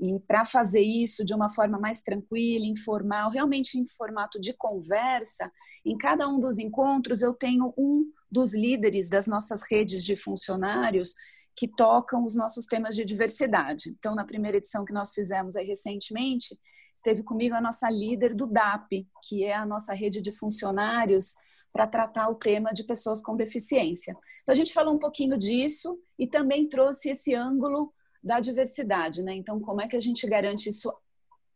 E 0.01 0.19
para 0.21 0.47
fazer 0.47 0.81
isso 0.81 1.23
de 1.23 1.35
uma 1.35 1.51
forma 1.51 1.79
mais 1.79 2.01
tranquila, 2.01 2.65
informal, 2.65 3.29
realmente 3.31 3.79
em 3.79 3.87
formato 3.87 4.41
de 4.41 4.55
conversa, 4.55 5.53
em 5.85 5.99
cada 5.99 6.27
um 6.27 6.41
dos 6.41 6.59
encontros 6.59 7.21
eu 7.21 7.35
tenho 7.35 7.75
um 7.77 8.11
dos 8.31 8.55
líderes 8.55 9.11
das 9.11 9.27
nossas 9.27 9.61
redes 9.71 10.03
de 10.03 10.17
funcionários 10.17 11.15
que 11.55 11.69
tocam 11.69 12.25
os 12.25 12.35
nossos 12.35 12.65
temas 12.65 12.97
de 12.97 13.05
diversidade. 13.05 13.91
Então, 13.91 14.15
na 14.15 14.25
primeira 14.25 14.57
edição 14.57 14.83
que 14.83 14.95
nós 14.95 15.13
fizemos 15.13 15.57
aí 15.57 15.67
recentemente, 15.67 16.59
esteve 17.03 17.25
comigo 17.25 17.57
a 17.57 17.61
nossa 17.61 17.91
líder 17.91 18.33
do 18.33 18.47
DAP, 18.47 19.09
que 19.25 19.43
é 19.43 19.55
a 19.55 19.67
nossa 19.67 19.93
rede 19.93 20.21
de 20.21 20.31
funcionários 20.31 21.35
para 21.73 21.87
tratar 21.87 22.29
o 22.29 22.37
tema 22.37 22.73
de 22.73 22.85
pessoas 22.85 23.21
com 23.21 23.35
deficiência. 23.35 24.17
Então, 24.43 24.53
a 24.53 24.57
gente 24.57 24.73
falou 24.73 24.95
um 24.95 24.99
pouquinho 24.99 25.37
disso 25.37 25.99
e 26.17 26.27
também 26.29 26.69
trouxe 26.69 27.11
esse 27.11 27.35
ângulo 27.35 27.93
da 28.23 28.39
diversidade, 28.39 29.23
né? 29.23 29.35
Então, 29.35 29.59
como 29.59 29.81
é 29.81 29.89
que 29.89 29.97
a 29.97 30.01
gente 30.01 30.27
garante 30.29 30.69
isso 30.69 30.93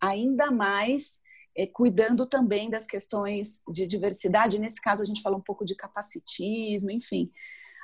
ainda 0.01 0.51
mais, 0.51 1.21
é, 1.57 1.67
cuidando 1.67 2.27
também 2.27 2.69
das 2.69 2.87
questões 2.87 3.63
de 3.73 3.87
diversidade? 3.87 4.59
Nesse 4.59 4.81
caso, 4.81 5.03
a 5.03 5.07
gente 5.07 5.23
falou 5.23 5.39
um 5.39 5.45
pouco 5.45 5.65
de 5.65 5.77
capacitismo, 5.77 6.91
enfim. 6.91 7.31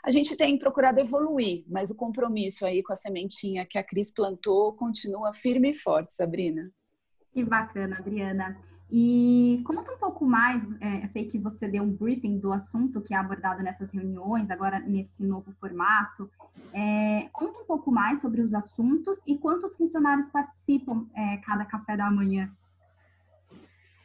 A 0.04 0.11
gente 0.11 0.37
tem 0.37 0.59
procurado 0.59 0.99
evoluir, 0.99 1.64
mas 1.69 1.90
o 1.90 1.95
compromisso 1.95 2.66
aí 2.66 2.83
com 2.83 2.92
a 2.92 2.97
sementinha 2.97 3.64
que 3.64 3.78
a 3.78 3.85
Cris 3.85 4.11
plantou 4.11 4.73
continua 4.73 5.33
firme 5.33 5.71
e 5.71 5.75
forte, 5.75 6.12
Sabrina. 6.12 6.73
Que 7.32 7.44
bacana, 7.44 7.96
Adriana. 7.98 8.56
E 8.94 9.62
conta 9.64 9.90
um 9.90 9.96
pouco 9.96 10.26
mais, 10.26 10.62
é, 10.78 11.06
sei 11.06 11.24
que 11.24 11.38
você 11.38 11.66
deu 11.66 11.82
um 11.82 11.90
briefing 11.90 12.38
do 12.38 12.52
assunto 12.52 13.00
que 13.00 13.14
é 13.14 13.16
abordado 13.16 13.62
nessas 13.62 13.90
reuniões, 13.90 14.50
agora 14.50 14.78
nesse 14.80 15.24
novo 15.24 15.50
formato. 15.58 16.30
É, 16.74 17.26
conta 17.32 17.58
um 17.58 17.64
pouco 17.64 17.90
mais 17.90 18.20
sobre 18.20 18.42
os 18.42 18.52
assuntos 18.52 19.22
e 19.26 19.38
quantos 19.38 19.74
funcionários 19.76 20.28
participam 20.28 21.06
é, 21.14 21.38
cada 21.38 21.64
café 21.64 21.96
da 21.96 22.10
manhã. 22.10 22.52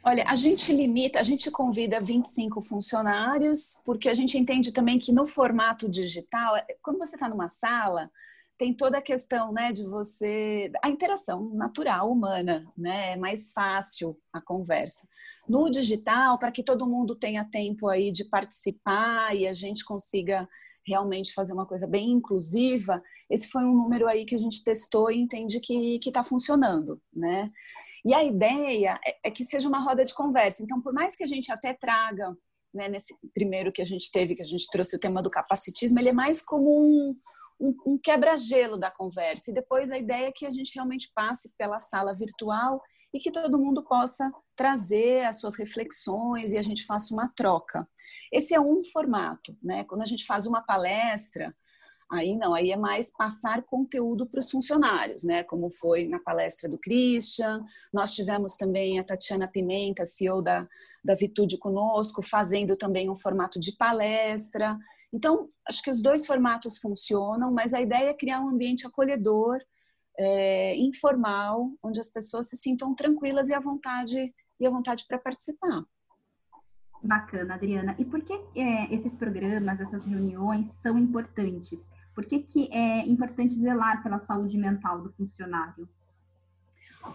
Olha, 0.02 0.24
a 0.26 0.34
gente 0.34 0.72
limita, 0.72 1.20
a 1.20 1.22
gente 1.22 1.50
convida 1.50 2.00
25 2.00 2.62
funcionários, 2.62 3.78
porque 3.84 4.08
a 4.08 4.14
gente 4.14 4.38
entende 4.38 4.72
também 4.72 4.98
que 4.98 5.12
no 5.12 5.26
formato 5.26 5.86
digital, 5.86 6.54
quando 6.80 6.98
você 6.98 7.14
está 7.14 7.28
numa 7.28 7.50
sala, 7.50 8.10
tem 8.58 8.74
toda 8.74 8.98
a 8.98 9.02
questão, 9.02 9.52
né, 9.52 9.70
de 9.72 9.86
você 9.86 10.70
a 10.82 10.88
interação 10.88 11.50
natural 11.54 12.10
humana, 12.10 12.66
né, 12.76 13.12
é 13.12 13.16
mais 13.16 13.52
fácil 13.52 14.18
a 14.32 14.40
conversa. 14.40 15.06
No 15.48 15.70
digital, 15.70 16.38
para 16.38 16.50
que 16.50 16.64
todo 16.64 16.86
mundo 16.86 17.14
tenha 17.14 17.44
tempo 17.44 17.88
aí 17.88 18.10
de 18.10 18.24
participar 18.24 19.34
e 19.34 19.46
a 19.46 19.52
gente 19.52 19.84
consiga 19.84 20.48
realmente 20.86 21.32
fazer 21.32 21.52
uma 21.52 21.66
coisa 21.66 21.86
bem 21.86 22.10
inclusiva, 22.10 23.02
esse 23.30 23.48
foi 23.48 23.62
um 23.62 23.74
número 23.74 24.08
aí 24.08 24.24
que 24.24 24.34
a 24.34 24.38
gente 24.38 24.64
testou 24.64 25.10
e 25.10 25.18
entende 25.18 25.60
que 25.60 26.00
está 26.04 26.24
funcionando, 26.24 27.00
né? 27.12 27.50
E 28.04 28.14
a 28.14 28.24
ideia 28.24 28.98
é, 29.04 29.28
é 29.28 29.30
que 29.30 29.44
seja 29.44 29.68
uma 29.68 29.80
roda 29.80 30.04
de 30.04 30.14
conversa. 30.14 30.62
Então, 30.62 30.80
por 30.80 30.92
mais 30.92 31.14
que 31.14 31.24
a 31.24 31.26
gente 31.26 31.52
até 31.52 31.74
traga, 31.74 32.34
né, 32.72 32.88
nesse 32.88 33.14
primeiro 33.34 33.72
que 33.72 33.82
a 33.82 33.84
gente 33.84 34.10
teve, 34.10 34.34
que 34.34 34.42
a 34.42 34.46
gente 34.46 34.66
trouxe 34.70 34.96
o 34.96 35.00
tema 35.00 35.22
do 35.22 35.30
capacitismo, 35.30 35.98
ele 35.98 36.08
é 36.08 36.12
mais 36.12 36.40
como 36.40 36.80
um, 36.80 37.14
um, 37.60 37.74
um 37.86 37.98
quebra-gelo 37.98 38.76
da 38.76 38.90
conversa. 38.90 39.50
E 39.50 39.54
depois 39.54 39.90
a 39.90 39.98
ideia 39.98 40.28
é 40.28 40.32
que 40.32 40.46
a 40.46 40.50
gente 40.50 40.74
realmente 40.74 41.10
passe 41.14 41.54
pela 41.56 41.78
sala 41.78 42.14
virtual 42.14 42.82
e 43.12 43.18
que 43.18 43.30
todo 43.30 43.58
mundo 43.58 43.82
possa 43.84 44.30
trazer 44.54 45.24
as 45.24 45.40
suas 45.40 45.56
reflexões 45.56 46.52
e 46.52 46.58
a 46.58 46.62
gente 46.62 46.84
faça 46.84 47.12
uma 47.12 47.28
troca. 47.28 47.88
Esse 48.32 48.54
é 48.54 48.60
um 48.60 48.82
formato, 48.84 49.56
né? 49.62 49.84
Quando 49.84 50.02
a 50.02 50.06
gente 50.06 50.26
faz 50.26 50.46
uma 50.46 50.62
palestra, 50.62 51.54
aí 52.10 52.36
não, 52.36 52.54
aí 52.54 52.70
é 52.72 52.76
mais 52.76 53.10
passar 53.10 53.62
conteúdo 53.62 54.26
para 54.26 54.40
os 54.40 54.50
funcionários, 54.50 55.24
né? 55.24 55.42
Como 55.44 55.70
foi 55.70 56.06
na 56.08 56.18
palestra 56.18 56.68
do 56.68 56.78
Christian, 56.78 57.64
nós 57.92 58.14
tivemos 58.14 58.56
também 58.56 58.98
a 58.98 59.04
Tatiana 59.04 59.46
Pimenta, 59.46 60.06
CEO 60.06 60.40
da, 60.40 60.66
da 61.04 61.14
Vitude 61.14 61.58
conosco, 61.58 62.22
fazendo 62.22 62.76
também 62.76 63.10
um 63.10 63.14
formato 63.14 63.60
de 63.60 63.72
palestra. 63.72 64.78
Então, 65.12 65.48
acho 65.66 65.82
que 65.82 65.90
os 65.90 66.02
dois 66.02 66.26
formatos 66.26 66.78
funcionam, 66.78 67.52
mas 67.52 67.74
a 67.74 67.80
ideia 67.80 68.10
é 68.10 68.14
criar 68.14 68.40
um 68.40 68.48
ambiente 68.48 68.86
acolhedor, 68.86 69.58
é, 70.18 70.76
informal, 70.76 71.70
onde 71.82 72.00
as 72.00 72.08
pessoas 72.08 72.48
se 72.48 72.56
sintam 72.56 72.94
tranquilas 72.94 73.48
e 73.48 73.54
à 73.54 73.60
vontade 73.60 74.34
e 74.60 74.66
à 74.66 74.70
vontade 74.70 75.04
para 75.06 75.18
participar. 75.18 75.84
Bacana, 77.02 77.54
Adriana. 77.54 77.94
E 77.98 78.04
por 78.04 78.20
que 78.22 78.32
é, 78.54 78.92
esses 78.94 79.14
programas, 79.14 79.80
essas 79.80 80.04
reuniões 80.04 80.68
são 80.82 80.98
importantes? 80.98 81.88
Por 82.14 82.24
que, 82.26 82.40
que 82.40 82.68
é 82.72 83.06
importante 83.06 83.54
zelar 83.54 84.02
pela 84.02 84.18
saúde 84.18 84.58
mental 84.58 85.00
do 85.00 85.12
funcionário? 85.12 85.88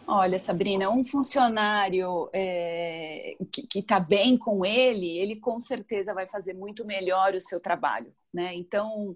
Olha, 0.08 0.40
Sabrina, 0.40 0.90
um 0.90 1.04
funcionário 1.04 2.30
é, 2.34 3.36
que 3.52 3.80
está 3.80 4.00
bem 4.00 4.38
com 4.38 4.66
ele, 4.66 5.18
ele 5.18 5.40
com 5.40 5.60
certeza 5.60 6.14
vai 6.14 6.26
fazer 6.28 6.54
muito 6.54 6.86
melhor 6.86 7.36
o 7.36 7.42
seu 7.42 7.60
trabalho, 7.60 8.14
né? 8.34 8.56
Então, 8.56 9.16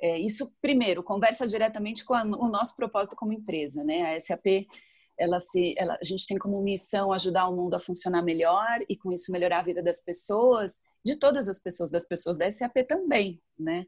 é, 0.00 0.18
isso 0.18 0.52
primeiro 0.60 1.02
conversa 1.02 1.46
diretamente 1.46 2.04
com 2.04 2.14
a, 2.14 2.22
o 2.22 2.48
nosso 2.48 2.76
propósito 2.76 3.16
como 3.16 3.32
empresa, 3.32 3.84
né? 3.84 4.14
A 4.14 4.20
SAP, 4.20 4.66
ela 5.18 5.38
se, 5.40 5.74
ela, 5.78 5.96
a 6.00 6.04
gente 6.04 6.26
tem 6.26 6.36
como 6.36 6.60
missão 6.62 7.12
ajudar 7.12 7.48
o 7.48 7.56
mundo 7.56 7.74
a 7.74 7.80
funcionar 7.80 8.22
melhor 8.22 8.80
e 8.88 8.96
com 8.96 9.12
isso 9.12 9.30
melhorar 9.30 9.60
a 9.60 9.64
vida 9.64 9.82
das 9.82 10.02
pessoas, 10.02 10.80
de 11.04 11.16
todas 11.16 11.48
as 11.48 11.60
pessoas, 11.60 11.90
das 11.90 12.06
pessoas 12.06 12.36
da 12.36 12.50
SAP 12.50 12.78
também, 12.88 13.40
né? 13.58 13.86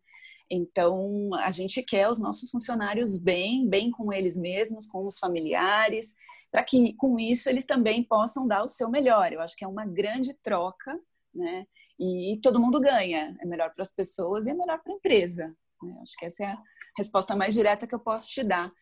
Então, 0.48 1.34
a 1.34 1.50
gente 1.50 1.82
quer 1.82 2.08
os 2.08 2.20
nossos 2.20 2.50
funcionários 2.50 3.18
bem, 3.18 3.68
bem 3.68 3.90
com 3.90 4.12
eles 4.12 4.36
mesmos, 4.36 4.86
com 4.86 5.04
os 5.04 5.18
familiares, 5.18 6.14
para 6.52 6.62
que 6.62 6.94
com 6.94 7.18
isso 7.18 7.50
eles 7.50 7.66
também 7.66 8.04
possam 8.04 8.46
dar 8.46 8.62
o 8.62 8.68
seu 8.68 8.88
melhor. 8.88 9.32
Eu 9.32 9.40
acho 9.40 9.56
que 9.56 9.64
é 9.64 9.68
uma 9.68 9.84
grande 9.84 10.34
troca, 10.42 11.00
né? 11.34 11.66
E 11.98 12.38
todo 12.42 12.60
mundo 12.60 12.80
ganha. 12.80 13.36
É 13.40 13.46
melhor 13.46 13.72
para 13.74 13.82
as 13.82 13.92
pessoas 13.92 14.46
e 14.46 14.50
é 14.50 14.54
melhor 14.54 14.80
para 14.82 14.92
a 14.92 14.96
empresa. 14.96 15.56
Né? 15.82 15.98
Acho 16.02 16.16
que 16.16 16.26
essa 16.26 16.44
é 16.44 16.46
a 16.46 16.62
resposta 16.96 17.34
mais 17.34 17.54
direta 17.54 17.86
que 17.86 17.94
eu 17.94 18.00
posso 18.00 18.28
te 18.28 18.44
dar. 18.44 18.72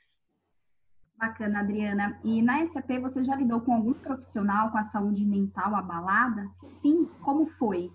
Bacana, 1.16 1.60
Adriana. 1.60 2.20
E 2.24 2.42
na 2.42 2.66
SAP 2.66 2.98
você 3.00 3.24
já 3.24 3.34
lidou 3.36 3.60
com 3.60 3.72
algum 3.72 3.94
profissional 3.94 4.70
com 4.70 4.78
a 4.78 4.84
saúde 4.84 5.24
mental 5.24 5.74
abalada? 5.74 6.48
Sim, 6.80 7.08
como 7.22 7.46
foi? 7.58 7.92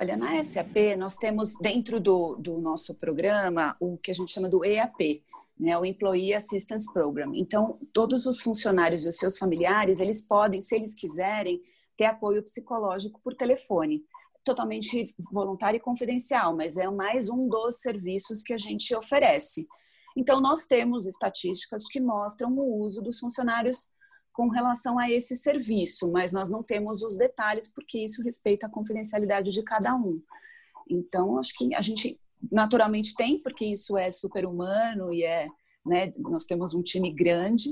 Olha, 0.00 0.16
na 0.16 0.42
SAP 0.42 0.96
nós 0.96 1.16
temos 1.16 1.56
dentro 1.56 1.98
do, 1.98 2.36
do 2.36 2.58
nosso 2.58 2.94
programa 2.94 3.76
o 3.80 3.98
que 3.98 4.10
a 4.10 4.14
gente 4.14 4.32
chama 4.32 4.48
do 4.48 4.64
EAP, 4.64 5.24
né, 5.58 5.76
o 5.76 5.84
Employee 5.84 6.34
Assistance 6.34 6.90
Program. 6.92 7.32
Então, 7.34 7.78
todos 7.92 8.24
os 8.24 8.40
funcionários 8.40 9.04
e 9.04 9.08
os 9.08 9.16
seus 9.16 9.36
familiares, 9.36 9.98
eles 9.98 10.22
podem, 10.22 10.60
se 10.60 10.76
eles 10.76 10.94
quiserem, 10.94 11.60
ter 11.96 12.04
apoio 12.04 12.44
psicológico 12.44 13.20
por 13.22 13.34
telefone. 13.34 14.04
Totalmente 14.44 15.14
voluntário 15.32 15.78
e 15.78 15.80
confidencial, 15.80 16.56
mas 16.56 16.76
é 16.76 16.88
mais 16.88 17.28
um 17.28 17.48
dos 17.48 17.80
serviços 17.80 18.42
que 18.42 18.52
a 18.52 18.58
gente 18.58 18.94
oferece. 18.94 19.66
Então, 20.18 20.40
nós 20.40 20.66
temos 20.66 21.06
estatísticas 21.06 21.86
que 21.86 22.00
mostram 22.00 22.52
o 22.58 22.80
uso 22.80 23.00
dos 23.00 23.20
funcionários 23.20 23.90
com 24.32 24.48
relação 24.48 24.98
a 24.98 25.08
esse 25.08 25.36
serviço, 25.36 26.10
mas 26.10 26.32
nós 26.32 26.50
não 26.50 26.60
temos 26.60 27.04
os 27.04 27.16
detalhes 27.16 27.72
porque 27.72 28.00
isso 28.00 28.20
respeita 28.20 28.66
a 28.66 28.68
confidencialidade 28.68 29.52
de 29.52 29.62
cada 29.62 29.94
um. 29.94 30.20
Então, 30.90 31.38
acho 31.38 31.54
que 31.56 31.72
a 31.72 31.80
gente 31.80 32.20
naturalmente 32.50 33.14
tem, 33.14 33.40
porque 33.40 33.64
isso 33.64 33.96
é 33.96 34.10
super 34.10 34.44
humano 34.44 35.12
e 35.12 35.22
é, 35.22 35.46
né, 35.86 36.10
nós 36.18 36.46
temos 36.46 36.74
um 36.74 36.82
time 36.82 37.12
grande, 37.12 37.68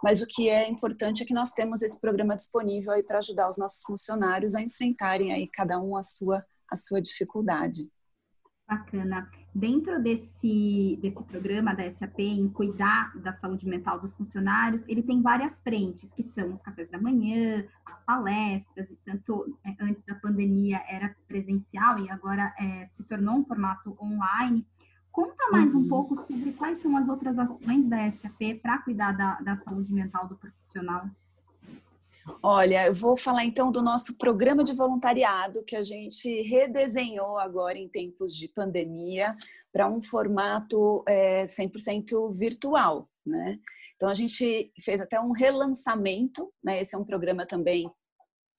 mas 0.00 0.22
o 0.22 0.26
que 0.26 0.48
é 0.48 0.70
importante 0.70 1.24
é 1.24 1.26
que 1.26 1.34
nós 1.34 1.50
temos 1.50 1.82
esse 1.82 2.00
programa 2.00 2.36
disponível 2.36 2.92
aí 2.92 3.02
para 3.02 3.18
ajudar 3.18 3.48
os 3.48 3.58
nossos 3.58 3.82
funcionários 3.82 4.54
a 4.54 4.62
enfrentarem 4.62 5.32
aí 5.32 5.48
cada 5.48 5.80
um 5.80 5.96
a 5.96 6.04
sua 6.04 6.46
a 6.70 6.76
sua 6.76 7.00
dificuldade. 7.00 7.88
Bacana. 8.68 9.30
Dentro 9.54 9.98
desse, 10.02 10.98
desse 11.00 11.24
programa 11.24 11.74
da 11.74 11.90
SAP, 11.90 12.18
em 12.18 12.50
cuidar 12.50 13.10
da 13.16 13.32
saúde 13.32 13.66
mental 13.66 13.98
dos 13.98 14.14
funcionários, 14.14 14.84
ele 14.86 15.02
tem 15.02 15.22
várias 15.22 15.58
frentes, 15.58 16.12
que 16.12 16.22
são 16.22 16.52
os 16.52 16.60
cafés 16.60 16.90
da 16.90 17.00
manhã, 17.00 17.64
as 17.86 18.02
palestras, 18.02 18.90
e 18.90 18.96
tanto 18.96 19.58
é, 19.64 19.74
antes 19.80 20.04
da 20.04 20.14
pandemia 20.16 20.82
era 20.86 21.16
presencial 21.26 21.98
e 21.98 22.10
agora 22.10 22.54
é, 22.60 22.86
se 22.92 23.02
tornou 23.04 23.38
um 23.38 23.44
formato 23.44 23.96
online. 23.98 24.66
Conta 25.10 25.50
mais 25.50 25.74
uhum. 25.74 25.80
um 25.80 25.88
pouco 25.88 26.14
sobre 26.14 26.52
quais 26.52 26.82
são 26.82 26.94
as 26.94 27.08
outras 27.08 27.38
ações 27.38 27.88
da 27.88 28.10
SAP 28.10 28.60
para 28.60 28.82
cuidar 28.82 29.12
da, 29.12 29.40
da 29.40 29.56
saúde 29.56 29.94
mental 29.94 30.28
do 30.28 30.36
profissional. 30.36 31.08
Olha, 32.42 32.86
eu 32.86 32.94
vou 32.94 33.16
falar 33.16 33.44
então 33.44 33.70
do 33.72 33.82
nosso 33.82 34.16
programa 34.16 34.62
de 34.62 34.72
voluntariado 34.72 35.64
que 35.64 35.76
a 35.76 35.82
gente 35.82 36.42
redesenhou 36.42 37.38
agora 37.38 37.78
em 37.78 37.88
tempos 37.88 38.34
de 38.34 38.48
pandemia 38.48 39.36
para 39.72 39.88
um 39.88 40.02
formato 40.02 41.02
é, 41.06 41.44
100% 41.44 42.32
virtual, 42.32 43.08
né? 43.24 43.58
Então 43.96 44.08
a 44.08 44.14
gente 44.14 44.72
fez 44.80 45.00
até 45.00 45.20
um 45.20 45.32
relançamento, 45.32 46.52
né? 46.62 46.80
Esse 46.80 46.94
é 46.94 46.98
um 46.98 47.04
programa 47.04 47.46
também 47.46 47.90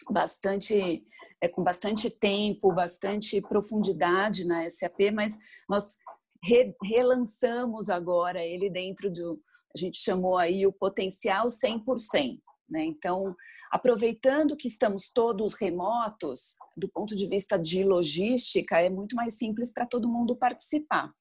bastante 0.09 1.03
é, 1.41 1.47
com 1.47 1.63
bastante 1.63 2.09
tempo, 2.09 2.73
bastante 2.73 3.41
profundidade 3.41 4.45
na 4.45 4.69
SAP, 4.69 5.11
mas 5.13 5.37
nós 5.67 5.95
re, 6.43 6.75
relançamos 6.83 7.89
agora 7.89 8.43
ele 8.43 8.69
dentro 8.69 9.11
do 9.11 9.41
a 9.75 9.79
gente 9.79 9.99
chamou 9.99 10.35
aí 10.35 10.65
o 10.65 10.73
potencial 10.73 11.47
100%, 11.47 12.39
né? 12.69 12.83
Então 12.83 13.35
aproveitando 13.71 14.57
que 14.57 14.67
estamos 14.67 15.11
todos 15.11 15.53
remotos, 15.53 16.55
do 16.75 16.89
ponto 16.89 17.15
de 17.15 17.27
vista 17.27 17.57
de 17.57 17.83
logística, 17.83 18.79
é 18.79 18.89
muito 18.89 19.15
mais 19.15 19.35
simples 19.35 19.71
para 19.71 19.85
todo 19.85 20.09
mundo 20.09 20.35
participar. 20.35 21.13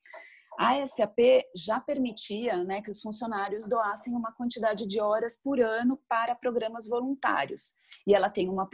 A 0.58 0.84
SAP 0.88 1.18
já 1.54 1.78
permitia 1.78 2.64
né, 2.64 2.82
que 2.82 2.90
os 2.90 3.00
funcionários 3.00 3.68
doassem 3.68 4.12
uma 4.12 4.32
quantidade 4.32 4.88
de 4.88 5.00
horas 5.00 5.40
por 5.40 5.60
ano 5.60 6.00
para 6.08 6.34
programas 6.34 6.88
voluntários. 6.88 7.74
E 8.04 8.12
ela 8.12 8.28
tem 8.28 8.48
uma, 8.48 8.68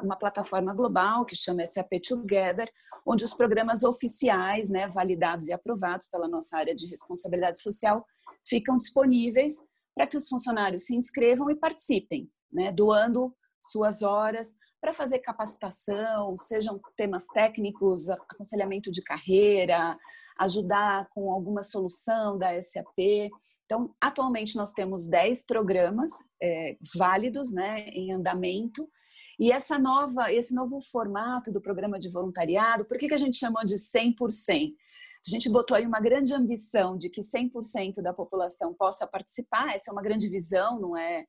uma 0.00 0.14
plataforma 0.14 0.72
global 0.72 1.24
que 1.24 1.34
chama 1.34 1.66
SAP 1.66 1.94
Together, 2.06 2.70
onde 3.04 3.24
os 3.24 3.34
programas 3.34 3.82
oficiais, 3.82 4.70
né, 4.70 4.86
validados 4.86 5.48
e 5.48 5.52
aprovados 5.52 6.06
pela 6.06 6.28
nossa 6.28 6.58
área 6.58 6.76
de 6.76 6.86
responsabilidade 6.86 7.60
social, 7.60 8.06
ficam 8.44 8.78
disponíveis 8.78 9.56
para 9.96 10.06
que 10.06 10.16
os 10.16 10.28
funcionários 10.28 10.84
se 10.84 10.94
inscrevam 10.94 11.50
e 11.50 11.56
participem 11.56 12.30
né, 12.52 12.70
doando 12.70 13.34
suas 13.62 14.02
horas 14.02 14.54
para 14.78 14.92
fazer 14.92 15.20
capacitação, 15.20 16.36
sejam 16.36 16.78
temas 16.94 17.26
técnicos, 17.28 18.10
aconselhamento 18.10 18.92
de 18.92 19.02
carreira, 19.02 19.98
ajudar 20.38 21.08
com 21.10 21.32
alguma 21.32 21.62
solução 21.62 22.38
da 22.38 22.60
SAP. 22.60 23.30
Então, 23.64 23.94
atualmente 24.00 24.54
nós 24.54 24.72
temos 24.72 25.08
10 25.08 25.44
programas 25.46 26.12
é, 26.40 26.76
válidos, 26.94 27.52
né, 27.52 27.88
em 27.88 28.12
andamento. 28.12 28.88
E 29.40 29.50
essa 29.50 29.78
nova, 29.78 30.32
esse 30.32 30.54
novo 30.54 30.78
formato 30.80 31.50
do 31.50 31.60
programa 31.60 31.98
de 31.98 32.10
voluntariado, 32.10 32.84
por 32.84 32.98
que, 32.98 33.08
que 33.08 33.14
a 33.14 33.18
gente 33.18 33.36
chamou 33.36 33.64
de 33.64 33.76
100%? 33.76 34.72
A 35.26 35.30
gente 35.30 35.50
botou 35.50 35.76
aí 35.76 35.84
uma 35.84 35.98
grande 35.98 36.32
ambição 36.32 36.96
de 36.96 37.10
que 37.10 37.20
100% 37.20 38.00
da 38.00 38.12
população 38.12 38.72
possa 38.72 39.06
participar, 39.08 39.74
essa 39.74 39.90
é 39.90 39.92
uma 39.92 40.02
grande 40.02 40.28
visão, 40.28 40.78
não 40.78 40.96
é 40.96 41.24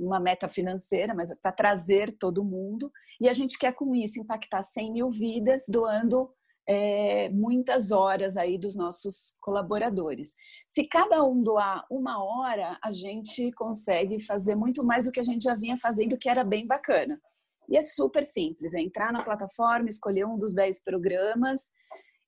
uma 0.00 0.18
meta 0.18 0.48
financeira, 0.48 1.14
mas 1.14 1.30
é 1.30 1.36
para 1.36 1.52
trazer 1.52 2.16
todo 2.18 2.44
mundo. 2.44 2.90
E 3.20 3.28
a 3.28 3.34
gente 3.34 3.58
quer 3.58 3.72
com 3.74 3.94
isso 3.94 4.18
impactar 4.18 4.62
100 4.62 4.92
mil 4.92 5.10
vidas, 5.10 5.64
doando 5.68 6.30
é, 6.66 7.28
muitas 7.28 7.90
horas 7.92 8.38
aí 8.38 8.56
dos 8.56 8.74
nossos 8.76 9.36
colaboradores. 9.42 10.34
Se 10.66 10.88
cada 10.88 11.22
um 11.22 11.42
doar 11.42 11.84
uma 11.90 12.24
hora, 12.24 12.78
a 12.82 12.92
gente 12.92 13.52
consegue 13.52 14.18
fazer 14.20 14.54
muito 14.54 14.82
mais 14.82 15.04
do 15.04 15.12
que 15.12 15.20
a 15.20 15.24
gente 15.24 15.42
já 15.42 15.54
vinha 15.54 15.78
fazendo, 15.78 16.16
que 16.16 16.30
era 16.30 16.42
bem 16.42 16.66
bacana. 16.66 17.20
E 17.68 17.76
é 17.76 17.82
super 17.82 18.24
simples, 18.24 18.74
é 18.74 18.80
entrar 18.80 19.12
na 19.12 19.22
plataforma, 19.22 19.88
escolher 19.88 20.26
um 20.26 20.38
dos 20.38 20.54
10 20.54 20.82
programas 20.82 21.70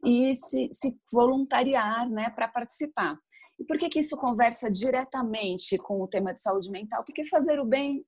e 0.04 0.34
se, 0.34 0.68
se 0.72 0.98
voluntariar 1.12 2.08
né, 2.08 2.30
para 2.30 2.48
participar. 2.48 3.18
E 3.58 3.64
por 3.64 3.78
que, 3.78 3.88
que 3.88 4.00
isso 4.00 4.16
conversa 4.16 4.70
diretamente 4.70 5.78
com 5.78 6.00
o 6.02 6.08
tema 6.08 6.34
de 6.34 6.42
saúde 6.42 6.70
mental? 6.70 7.02
Porque 7.04 7.24
fazer 7.24 7.58
o 7.58 7.64
bem 7.64 8.04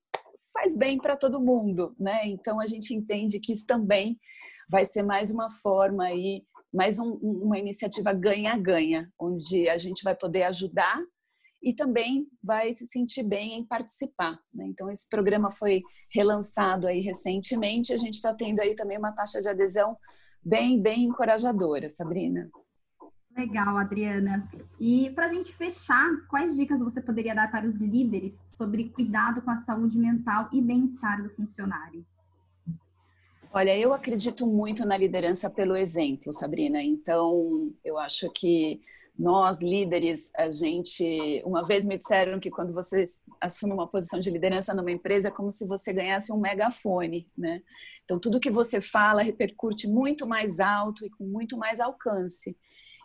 faz 0.53 0.77
bem 0.77 0.97
para 0.97 1.15
todo 1.15 1.41
mundo, 1.41 1.95
né? 1.99 2.25
Então 2.27 2.59
a 2.59 2.67
gente 2.67 2.93
entende 2.93 3.39
que 3.39 3.53
isso 3.53 3.67
também 3.67 4.19
vai 4.69 4.85
ser 4.85 5.03
mais 5.03 5.31
uma 5.31 5.49
forma 5.49 6.05
aí, 6.05 6.43
mais 6.73 6.99
um, 6.99 7.13
uma 7.13 7.57
iniciativa 7.57 8.13
ganha-ganha, 8.13 9.11
onde 9.19 9.69
a 9.69 9.77
gente 9.77 10.03
vai 10.03 10.15
poder 10.15 10.43
ajudar 10.43 10.99
e 11.61 11.73
também 11.73 12.27
vai 12.41 12.71
se 12.71 12.87
sentir 12.87 13.23
bem 13.23 13.57
em 13.57 13.65
participar. 13.65 14.39
Né? 14.53 14.67
Então 14.67 14.89
esse 14.89 15.07
programa 15.09 15.51
foi 15.51 15.81
relançado 16.13 16.87
aí 16.87 17.01
recentemente, 17.01 17.93
a 17.93 17.97
gente 17.97 18.15
está 18.15 18.33
tendo 18.33 18.59
aí 18.59 18.75
também 18.75 18.97
uma 18.97 19.11
taxa 19.11 19.41
de 19.41 19.49
adesão 19.49 19.97
bem, 20.43 20.81
bem 20.81 21.05
encorajadora, 21.05 21.89
Sabrina. 21.89 22.49
Legal, 23.37 23.77
Adriana. 23.77 24.49
E 24.79 25.11
para 25.11 25.27
a 25.27 25.33
gente 25.33 25.55
fechar, 25.55 26.09
quais 26.29 26.55
dicas 26.55 26.81
você 26.81 26.99
poderia 26.99 27.33
dar 27.33 27.49
para 27.49 27.67
os 27.67 27.75
líderes 27.75 28.41
sobre 28.47 28.89
cuidado 28.89 29.41
com 29.41 29.51
a 29.51 29.57
saúde 29.57 29.97
mental 29.97 30.49
e 30.51 30.61
bem-estar 30.61 31.23
do 31.23 31.29
funcionário? 31.29 32.05
Olha, 33.51 33.75
eu 33.77 33.93
acredito 33.93 34.45
muito 34.45 34.85
na 34.85 34.97
liderança 34.97 35.49
pelo 35.49 35.75
exemplo, 35.75 36.31
Sabrina. 36.31 36.83
Então, 36.83 37.73
eu 37.83 37.97
acho 37.97 38.29
que 38.31 38.81
nós 39.19 39.61
líderes, 39.61 40.31
a 40.33 40.49
gente, 40.49 41.43
uma 41.45 41.65
vez 41.65 41.85
me 41.85 41.97
disseram 41.97 42.39
que 42.39 42.49
quando 42.49 42.73
você 42.73 43.03
assume 43.41 43.73
uma 43.73 43.85
posição 43.85 44.17
de 44.17 44.31
liderança 44.31 44.73
numa 44.73 44.91
empresa 44.91 45.27
é 45.27 45.31
como 45.31 45.51
se 45.51 45.67
você 45.67 45.91
ganhasse 45.91 46.31
um 46.31 46.39
megafone, 46.39 47.29
né? 47.37 47.61
Então 48.05 48.17
tudo 48.17 48.39
que 48.39 48.49
você 48.49 48.79
fala 48.79 49.21
repercute 49.21 49.89
muito 49.89 50.25
mais 50.25 50.61
alto 50.61 51.05
e 51.05 51.09
com 51.09 51.25
muito 51.25 51.57
mais 51.57 51.81
alcance. 51.81 52.57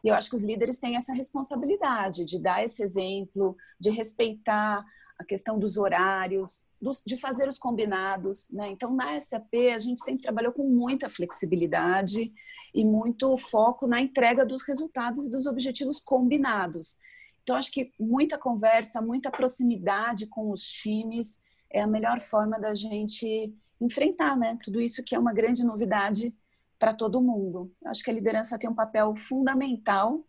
E 0.05 0.09
eu 0.09 0.14
acho 0.14 0.31
que 0.31 0.37
os 0.37 0.44
líderes 0.44 0.79
têm 0.79 0.94
essa 0.94 1.12
responsabilidade 1.12 2.24
de 2.24 2.40
dar 2.40 2.62
esse 2.62 2.85
exemplo, 2.85 3.57
de 3.81 3.90
respeitar 3.90 4.85
a 5.18 5.24
questão 5.24 5.59
dos 5.59 5.77
horários, 5.77 6.66
dos, 6.81 7.03
de 7.07 7.16
fazer 7.16 7.48
os 7.48 7.59
combinados. 7.59 8.50
Né? 8.50 8.68
Então, 8.70 8.94
na 8.94 9.18
SAP, 9.20 9.55
a 9.74 9.79
gente 9.79 10.03
sempre 10.03 10.22
trabalhou 10.22 10.53
com 10.53 10.68
muita 10.68 11.09
flexibilidade 11.09 12.33
e 12.74 12.85
muito 12.85 13.37
foco 13.37 13.87
na 13.87 14.00
entrega 14.00 14.44
dos 14.44 14.62
resultados 14.62 15.27
e 15.27 15.31
dos 15.31 15.46
objetivos 15.46 16.00
combinados. 16.00 16.98
Então, 17.42 17.57
acho 17.57 17.70
que 17.70 17.92
muita 17.98 18.38
conversa, 18.38 19.00
muita 19.00 19.31
proximidade 19.31 20.27
com 20.27 20.50
os 20.50 20.66
times 20.66 21.42
é 21.70 21.83
a 21.83 21.87
melhor 21.87 22.20
forma 22.20 22.59
da 22.59 22.74
gente 22.74 23.55
enfrentar 23.81 24.37
né? 24.38 24.59
tudo 24.62 24.81
isso 24.81 25.05
que 25.05 25.14
é 25.14 25.18
uma 25.18 25.33
grande 25.33 25.64
novidade 25.64 26.35
para 26.79 26.94
todo 26.94 27.20
mundo. 27.20 27.72
Acho 27.87 28.03
que 28.03 28.11
a 28.11 28.14
liderança 28.14 28.59
tem 28.59 28.68
um 28.68 28.74
papel 28.74 29.14
fundamental 29.16 30.24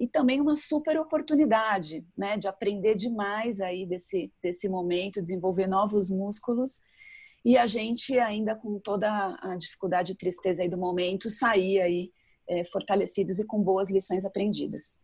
e 0.00 0.08
também 0.08 0.40
uma 0.40 0.56
super 0.56 0.98
oportunidade, 0.98 2.06
né, 2.16 2.38
de 2.38 2.48
aprender 2.48 2.94
demais 2.94 3.60
aí 3.60 3.84
desse, 3.84 4.32
desse 4.42 4.66
momento, 4.66 5.20
desenvolver 5.20 5.66
novos 5.66 6.10
músculos 6.10 6.80
e 7.44 7.58
a 7.58 7.66
gente 7.66 8.18
ainda 8.18 8.54
com 8.54 8.78
toda 8.78 9.38
a 9.42 9.56
dificuldade 9.56 10.12
e 10.12 10.16
tristeza 10.16 10.62
aí 10.62 10.70
do 10.70 10.78
momento 10.78 11.28
sair 11.28 11.80
aí 11.82 12.10
é, 12.48 12.64
fortalecidos 12.64 13.38
e 13.38 13.46
com 13.46 13.62
boas 13.62 13.90
lições 13.90 14.24
aprendidas. 14.24 15.00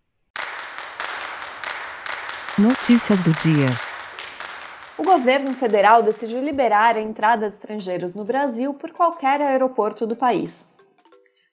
Notícias 2.58 3.22
do 3.22 3.32
dia. 3.32 3.68
O 4.96 5.02
governo 5.02 5.52
federal 5.52 6.02
decidiu 6.02 6.42
liberar 6.42 6.96
a 6.96 7.02
entrada 7.02 7.50
de 7.50 7.56
estrangeiros 7.56 8.14
no 8.14 8.24
Brasil 8.24 8.72
por 8.72 8.92
qualquer 8.92 9.42
aeroporto 9.42 10.06
do 10.06 10.16
país. 10.16 10.66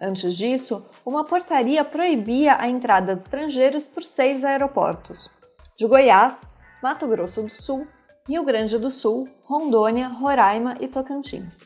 Antes 0.06 0.36
disso, 0.36 0.86
uma 1.06 1.24
portaria 1.24 1.86
proibia 1.86 2.58
a 2.60 2.68
entrada 2.68 3.16
de 3.16 3.22
estrangeiros 3.22 3.88
por 3.88 4.04
seis 4.04 4.44
aeroportos: 4.44 5.32
de 5.78 5.88
Goiás, 5.88 6.42
Mato 6.82 7.08
Grosso 7.08 7.42
do 7.44 7.50
Sul, 7.50 7.88
Rio 8.28 8.44
Grande 8.44 8.78
do 8.78 8.92
Sul, 8.92 9.30
Rondônia, 9.46 10.10
Roraima 10.10 10.76
e 10.82 10.90
Tocantins. 10.90 11.62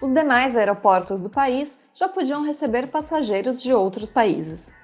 Os 0.00 0.10
demais 0.10 0.56
aeroportos 0.56 1.20
do 1.20 1.28
país 1.28 1.78
já 1.92 2.08
podiam 2.08 2.42
receber 2.42 2.86
passageiros 2.86 3.62
de 3.62 3.74
outros 3.74 4.08
países. 4.08 4.74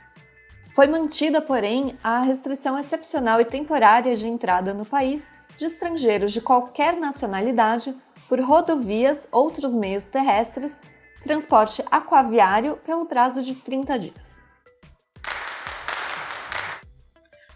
Foi 0.75 0.87
mantida, 0.87 1.40
porém, 1.40 1.96
a 2.05 2.20
restrição 2.20 2.79
excepcional 2.79 3.40
e 3.40 3.44
temporária 3.46 4.14
de 4.14 4.29
entrada 4.29 4.75
no 4.75 4.85
país 4.85 5.31
de 5.57 5.64
estrangeiros 5.64 6.31
de 6.31 6.42
qualquer 6.42 6.94
nacionalidade 6.99 7.96
por 8.29 8.38
rodovias, 8.38 9.27
outros 9.33 9.75
meios 9.75 10.05
terrestres 10.05 10.79
transporte 11.20 11.85
aquaviário 11.90 12.76
pelo 12.85 13.06
prazo 13.06 13.42
de 13.42 13.54
30 13.54 13.98
dias. 13.98 14.42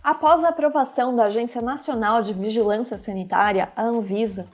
Após 0.02 0.44
a 0.44 0.50
aprovação 0.50 1.14
da 1.14 1.24
Agência 1.24 1.62
Nacional 1.62 2.22
de 2.22 2.34
Vigilância 2.34 2.98
Sanitária, 2.98 3.72
a 3.74 3.82
Anvisa, 3.82 4.46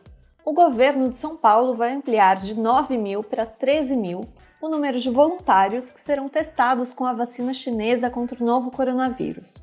o 0.44 0.52
governo 0.52 1.08
de 1.08 1.18
São 1.18 1.36
Paulo 1.36 1.74
vai 1.74 1.92
ampliar 1.92 2.36
de 2.36 2.54
9 2.54 2.96
mil 2.96 3.24
para 3.24 3.44
13 3.44 3.96
mil 3.96 4.28
o 4.60 4.68
número 4.68 5.00
de 5.00 5.10
voluntários 5.10 5.90
que 5.90 6.00
serão 6.00 6.28
testados 6.28 6.92
com 6.92 7.04
a 7.04 7.12
vacina 7.12 7.52
chinesa 7.52 8.10
contra 8.10 8.40
o 8.42 8.46
novo 8.46 8.70
coronavírus. 8.70 9.56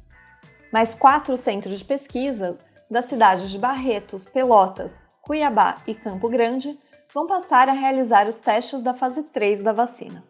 Mais 0.73 0.93
quatro 0.93 1.37
centros 1.37 1.79
de 1.79 1.85
pesquisa 1.85 2.57
das 2.89 3.05
cidades 3.05 3.49
de 3.49 3.57
Barretos, 3.57 4.25
Pelotas, 4.25 4.99
Cuiabá 5.21 5.75
e 5.85 5.93
Campo 5.93 6.27
Grande 6.27 6.77
vão 7.17 7.25
passar 7.25 7.67
a 7.67 7.71
realizar 7.71 8.27
os 8.27 8.39
testes 8.39 8.79
da 8.83 8.93
fase 8.93 9.23
3 9.23 9.63
da 9.63 9.73
vacina. 9.73 10.23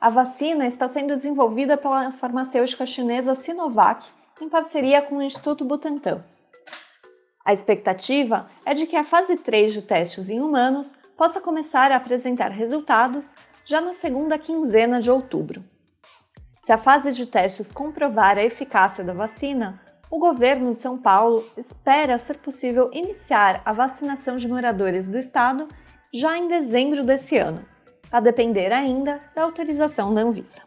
A 0.00 0.08
vacina 0.08 0.64
está 0.64 0.86
sendo 0.86 1.08
desenvolvida 1.08 1.76
pela 1.76 2.12
farmacêutica 2.12 2.86
chinesa 2.86 3.34
Sinovac 3.34 4.06
em 4.40 4.48
parceria 4.48 5.02
com 5.02 5.16
o 5.16 5.22
Instituto 5.22 5.64
Butantan. 5.64 6.24
A 7.44 7.52
expectativa 7.52 8.48
é 8.64 8.74
de 8.74 8.86
que 8.86 8.94
a 8.94 9.02
fase 9.02 9.36
3 9.36 9.72
de 9.72 9.82
testes 9.82 10.30
em 10.30 10.40
humanos 10.40 10.94
possa 11.16 11.40
começar 11.40 11.90
a 11.90 11.96
apresentar 11.96 12.52
resultados 12.52 13.34
já 13.64 13.80
na 13.80 13.92
segunda 13.92 14.38
quinzena 14.38 15.00
de 15.00 15.10
outubro. 15.10 15.64
Se 16.62 16.70
a 16.70 16.78
fase 16.78 17.10
de 17.10 17.26
testes 17.26 17.72
comprovar 17.72 18.38
a 18.38 18.44
eficácia 18.44 19.02
da 19.02 19.12
vacina, 19.12 19.82
o 20.08 20.20
governo 20.20 20.74
de 20.74 20.80
São 20.80 20.96
Paulo 20.96 21.44
espera 21.56 22.20
ser 22.20 22.38
possível 22.38 22.88
iniciar 22.92 23.60
a 23.64 23.72
vacinação 23.72 24.36
de 24.36 24.46
moradores 24.46 25.08
do 25.08 25.18
estado 25.18 25.66
já 26.16 26.38
em 26.38 26.46
dezembro 26.46 27.02
desse 27.02 27.36
ano, 27.36 27.66
a 28.12 28.20
depender 28.20 28.72
ainda 28.72 29.20
da 29.34 29.42
autorização 29.42 30.14
da 30.14 30.20
Anvisa. 30.20 30.62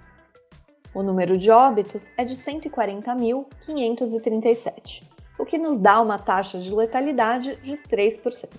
O 0.94 1.02
número 1.04 1.38
de 1.38 1.52
óbitos 1.52 2.10
é 2.18 2.26
de 2.26 2.36
140.537, 2.36 5.04
o 5.38 5.46
que 5.46 5.58
nos 5.58 5.78
dá 5.78 6.02
uma 6.02 6.18
taxa 6.18 6.58
de 6.58 6.74
letalidade 6.74 7.58
de 7.58 7.78
3%. 7.78 8.50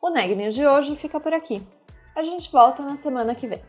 O 0.00 0.08
Neg 0.10 0.36
News 0.36 0.54
de 0.54 0.64
hoje 0.66 0.94
fica 0.94 1.18
por 1.18 1.32
aqui. 1.32 1.66
A 2.14 2.22
gente 2.22 2.52
volta 2.52 2.82
na 2.82 2.96
semana 2.96 3.34
que 3.34 3.48
vem. 3.48 3.60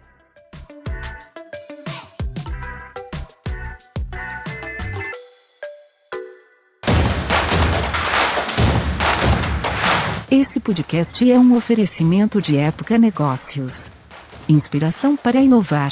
Esse 10.29 10.59
podcast 10.59 11.31
é 11.31 11.39
um 11.39 11.55
oferecimento 11.55 12.39
de 12.39 12.57
Época 12.57 12.95
Negócios. 12.97 13.89
Inspiração 14.47 15.17
para 15.17 15.41
inovar. 15.41 15.91